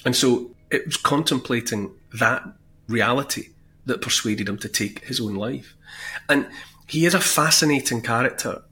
And 0.05 0.17
so 0.17 0.55
it 0.71 0.87
was 0.87 0.97
contemplating 0.97 1.95
that 2.15 2.43
reality 2.89 3.51
that 3.87 4.03
persuaded 4.03 4.49
him 4.49 4.59
to 4.59 4.69
take 4.69 5.05
his 5.05 5.21
own 5.21 5.35
life. 5.35 5.77
And 6.29 6.49
he 6.89 7.07
is 7.07 7.15
a 7.15 7.21
fascinating 7.21 8.03
character. 8.03 8.63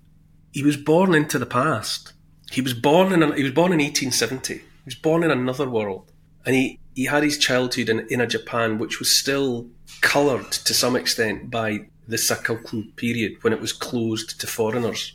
He 0.52 0.62
was 0.62 0.76
born 0.76 1.14
into 1.14 1.38
the 1.38 1.46
past. 1.46 2.14
He 2.50 2.60
was 2.60 2.74
born 2.74 3.12
in 3.12 3.20
he 3.34 3.42
was 3.42 3.52
born 3.52 3.72
in 3.72 3.78
1870. 3.78 4.54
He 4.54 4.62
was 4.84 4.94
born 4.94 5.22
in 5.22 5.30
another 5.30 5.68
world, 5.68 6.10
and 6.46 6.54
he, 6.54 6.80
he 6.94 7.04
had 7.04 7.22
his 7.22 7.36
childhood 7.36 7.90
in, 7.90 8.06
in 8.08 8.22
a 8.22 8.26
Japan 8.26 8.78
which 8.78 8.98
was 8.98 9.18
still 9.18 9.68
coloured 10.00 10.50
to 10.52 10.74
some 10.74 10.96
extent 10.96 11.50
by 11.50 11.86
the 12.06 12.16
Sakoku 12.16 12.94
period 12.96 13.42
when 13.42 13.52
it 13.52 13.60
was 13.60 13.72
closed 13.72 14.40
to 14.40 14.46
foreigners. 14.46 15.12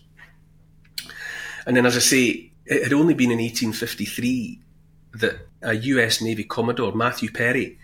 And 1.66 1.76
then, 1.76 1.86
as 1.86 1.96
I 1.96 2.00
say, 2.00 2.52
it 2.66 2.84
had 2.84 2.94
only 2.94 3.14
been 3.14 3.32
in 3.32 3.40
1853 3.40 4.60
that 5.16 5.48
a 5.62 5.74
US 5.74 6.22
Navy 6.22 6.44
Commodore, 6.44 6.94
Matthew 6.94 7.32
Perry, 7.32 7.78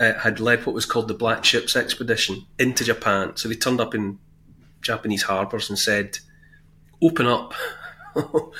uh, 0.00 0.14
had 0.14 0.40
led 0.40 0.64
what 0.64 0.74
was 0.74 0.86
called 0.86 1.08
the 1.08 1.14
Black 1.14 1.44
Ships 1.44 1.76
Expedition 1.76 2.46
into 2.58 2.84
Japan. 2.84 3.36
So 3.36 3.48
they 3.48 3.54
turned 3.54 3.80
up 3.80 3.94
in 3.94 4.18
Japanese 4.80 5.24
harbours 5.24 5.68
and 5.68 5.78
said, 5.78 6.18
Open 7.02 7.26
up, 7.26 7.54
or 8.14 8.52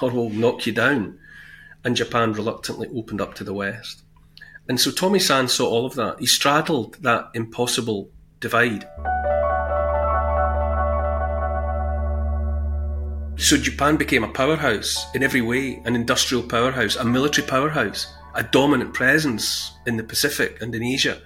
we'll 0.00 0.30
knock 0.30 0.66
you 0.66 0.72
down. 0.72 1.18
And 1.84 1.96
Japan 1.96 2.32
reluctantly 2.32 2.88
opened 2.94 3.20
up 3.20 3.34
to 3.34 3.44
the 3.44 3.54
West. 3.54 4.02
And 4.68 4.80
so 4.80 4.90
Tomi 4.90 5.18
San 5.18 5.48
saw 5.48 5.68
all 5.68 5.86
of 5.86 5.94
that. 5.94 6.18
He 6.18 6.26
straddled 6.26 6.96
that 7.02 7.30
impossible 7.34 8.10
divide. 8.40 8.88
So 13.38 13.56
Japan 13.56 13.96
became 13.96 14.24
a 14.24 14.32
powerhouse 14.32 15.06
in 15.14 15.22
every 15.22 15.42
way, 15.42 15.82
an 15.84 15.94
industrial 15.94 16.42
powerhouse, 16.42 16.96
a 16.96 17.04
military 17.04 17.46
powerhouse, 17.46 18.12
a 18.34 18.42
dominant 18.42 18.94
presence 18.94 19.72
in 19.86 19.96
the 19.96 20.02
Pacific 20.02 20.60
and 20.60 20.74
in 20.74 20.82
Asia. 20.82 21.20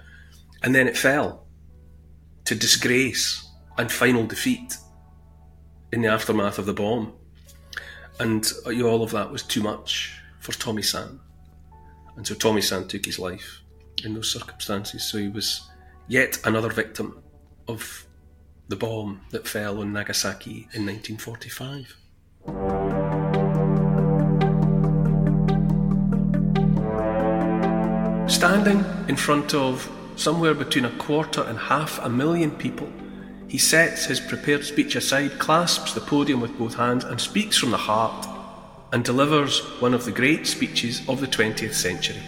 And 0.61 0.75
then 0.75 0.87
it 0.87 0.97
fell 0.97 1.47
to 2.45 2.53
disgrace 2.53 3.47
and 3.77 3.91
final 3.91 4.25
defeat 4.27 4.77
in 5.91 6.01
the 6.01 6.09
aftermath 6.09 6.59
of 6.59 6.65
the 6.65 6.73
bomb. 6.73 7.13
And 8.19 8.51
uh, 8.65 8.69
know, 8.69 8.87
all 8.87 9.03
of 9.03 9.11
that 9.11 9.31
was 9.31 9.41
too 9.41 9.63
much 9.63 10.21
for 10.39 10.51
Tomi 10.51 10.81
San. 10.81 11.19
And 12.15 12.25
so 12.27 12.35
Tomi 12.35 12.61
San 12.61 12.87
took 12.87 13.05
his 13.05 13.19
life 13.19 13.61
in 14.03 14.13
those 14.13 14.31
circumstances. 14.31 15.03
So 15.03 15.17
he 15.17 15.27
was 15.27 15.69
yet 16.07 16.39
another 16.45 16.69
victim 16.69 17.21
of 17.67 18.05
the 18.67 18.75
bomb 18.75 19.21
that 19.31 19.47
fell 19.47 19.79
on 19.79 19.93
Nagasaki 19.93 20.67
in 20.73 20.85
1945. 20.85 21.97
Standing 28.29 28.83
in 29.07 29.15
front 29.15 29.53
of 29.53 29.89
somewhere 30.15 30.53
between 30.53 30.85
a 30.85 30.97
quarter 30.97 31.43
and 31.43 31.57
half 31.57 31.99
a 31.99 32.09
million 32.09 32.51
people, 32.51 32.89
he 33.47 33.57
sets 33.57 34.05
his 34.05 34.19
prepared 34.19 34.63
speech 34.63 34.95
aside, 34.95 35.37
clasps 35.37 35.93
the 35.93 35.99
podium 35.99 36.39
with 36.39 36.57
both 36.57 36.75
hands, 36.75 37.03
and 37.03 37.19
speaks 37.19 37.57
from 37.57 37.71
the 37.71 37.77
heart 37.77 38.25
and 38.93 39.03
delivers 39.03 39.59
one 39.79 39.93
of 39.93 40.05
the 40.05 40.11
great 40.11 40.45
speeches 40.45 41.01
of 41.07 41.21
the 41.21 41.27
20th 41.27 41.73
century. 41.73 42.21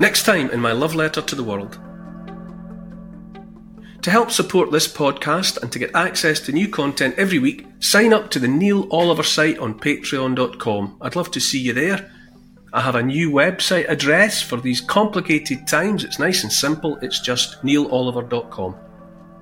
Next 0.00 0.24
time 0.24 0.50
in 0.50 0.60
my 0.60 0.72
love 0.72 0.94
letter 0.94 1.22
to 1.22 1.34
the 1.34 1.44
world, 1.44 1.78
to 4.02 4.10
help 4.10 4.30
support 4.30 4.70
this 4.70 4.86
podcast 4.86 5.62
and 5.62 5.72
to 5.72 5.78
get 5.78 5.94
access 5.94 6.38
to 6.40 6.52
new 6.52 6.68
content 6.68 7.14
every 7.16 7.38
week, 7.38 7.66
sign 7.80 8.12
up 8.12 8.30
to 8.32 8.38
the 8.38 8.48
Neil 8.48 8.86
Oliver 8.90 9.22
site 9.22 9.58
on 9.58 9.80
patreon.com. 9.80 10.98
I'd 11.00 11.16
love 11.16 11.30
to 11.30 11.40
see 11.40 11.58
you 11.58 11.72
there. 11.72 12.10
I 12.74 12.82
have 12.82 12.96
a 12.96 13.02
new 13.02 13.30
website 13.30 13.88
address 13.88 14.42
for 14.42 14.60
these 14.60 14.82
complicated 14.82 15.66
times. 15.66 16.04
It's 16.04 16.18
nice 16.18 16.42
and 16.42 16.52
simple. 16.52 16.96
It's 16.96 17.20
just 17.20 17.62
neiloliver.com. 17.62 18.76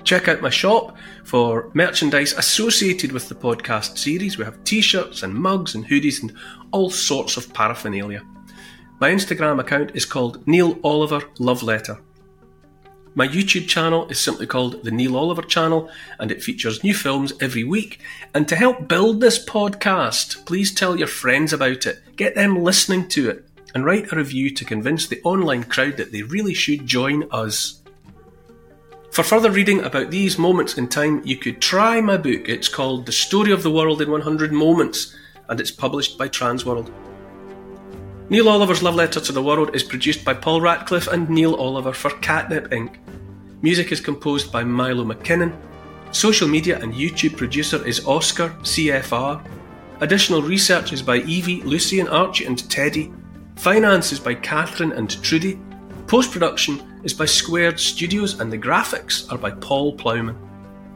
Check 0.04 0.26
out 0.28 0.40
my 0.40 0.50
shop 0.50 0.96
for 1.24 1.70
merchandise 1.74 2.32
associated 2.32 3.12
with 3.12 3.28
the 3.28 3.34
podcast 3.34 3.98
series. 3.98 4.36
We 4.36 4.44
have 4.44 4.62
t 4.64 4.80
shirts 4.80 5.22
and 5.22 5.32
mugs 5.32 5.74
and 5.74 5.86
hoodies 5.86 6.22
and 6.22 6.32
all 6.72 6.90
sorts 6.90 7.36
of 7.36 7.52
paraphernalia. 7.54 8.22
My 9.00 9.10
Instagram 9.10 9.60
account 9.60 9.92
is 9.94 10.04
called 10.04 10.46
Neil 10.46 10.78
Oliver 10.82 11.22
Love 11.38 11.62
Letter. 11.62 11.98
My 13.14 13.28
YouTube 13.28 13.68
channel 13.68 14.08
is 14.08 14.18
simply 14.18 14.46
called 14.46 14.84
The 14.84 14.90
Neil 14.90 15.16
Oliver 15.16 15.42
Channel 15.42 15.90
and 16.18 16.30
it 16.30 16.42
features 16.42 16.82
new 16.82 16.94
films 16.94 17.32
every 17.40 17.62
week. 17.62 18.00
And 18.34 18.48
to 18.48 18.56
help 18.56 18.88
build 18.88 19.20
this 19.20 19.44
podcast, 19.44 20.46
please 20.46 20.72
tell 20.72 20.96
your 20.96 21.08
friends 21.08 21.52
about 21.52 21.86
it, 21.86 22.00
get 22.16 22.34
them 22.34 22.62
listening 22.62 23.08
to 23.08 23.28
it, 23.30 23.46
and 23.74 23.84
write 23.84 24.10
a 24.12 24.16
review 24.16 24.50
to 24.50 24.64
convince 24.64 25.06
the 25.06 25.20
online 25.24 25.64
crowd 25.64 25.98
that 25.98 26.10
they 26.10 26.22
really 26.22 26.54
should 26.54 26.86
join 26.86 27.28
us. 27.30 27.81
For 29.12 29.22
further 29.22 29.51
reading 29.51 29.83
about 29.83 30.11
these 30.11 30.38
moments 30.38 30.79
in 30.79 30.88
time, 30.88 31.20
you 31.22 31.37
could 31.37 31.61
try 31.61 32.01
my 32.01 32.16
book. 32.16 32.48
It's 32.48 32.66
called 32.66 33.05
The 33.05 33.12
Story 33.12 33.53
of 33.53 33.62
the 33.62 33.70
World 33.70 34.01
in 34.01 34.11
100 34.11 34.53
Moments 34.53 35.14
and 35.51 35.61
it's 35.61 35.70
published 35.70 36.16
by 36.16 36.31
Transworld. 36.31 36.90
Neil 38.31 38.48
Oliver's 38.48 38.83
Love 38.83 38.94
Letter 38.94 39.20
to 39.20 39.33
the 39.33 39.42
World 39.42 39.77
is 39.77 39.83
produced 39.83 40.25
by 40.25 40.33
Paul 40.33 40.62
Ratcliffe 40.62 41.09
and 41.09 41.29
Neil 41.29 41.55
Oliver 41.57 41.92
for 41.92 42.09
Catnip 42.20 42.70
Inc. 42.70 42.96
Music 43.61 43.92
is 43.92 44.01
composed 44.01 44.51
by 44.51 44.64
Milo 44.64 45.05
McKinnon. 45.05 45.55
Social 46.11 46.48
media 46.48 46.79
and 46.81 46.94
YouTube 46.94 47.37
producer 47.37 47.87
is 47.87 48.07
Oscar 48.07 48.48
CFR. 48.62 49.46
Additional 50.01 50.40
research 50.40 50.94
is 50.94 51.03
by 51.03 51.18
Evie, 51.18 51.61
Lucian, 51.64 52.09
Archie, 52.09 52.46
and 52.46 52.70
Teddy. 52.70 53.12
Finance 53.57 54.11
is 54.12 54.20
by 54.20 54.35
Catherine 54.35 54.92
and 54.92 55.22
Trudy. 55.22 55.61
Post 56.07 56.33
production 56.33 56.91
is 57.04 57.12
by 57.14 57.24
Squared 57.24 57.78
Studios, 57.78 58.40
and 58.40 58.52
the 58.52 58.58
graphics 58.58 59.30
are 59.32 59.38
by 59.38 59.50
Paul 59.50 59.96
Plowman. 59.96 60.36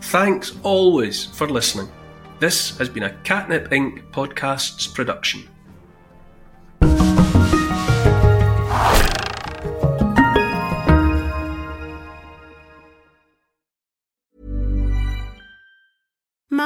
Thanks 0.00 0.54
always 0.62 1.26
for 1.26 1.48
listening. 1.48 1.88
This 2.38 2.76
has 2.78 2.88
been 2.88 3.04
a 3.04 3.14
Catnip 3.24 3.70
Inc. 3.70 4.10
podcasts 4.12 4.92
production. 4.94 5.48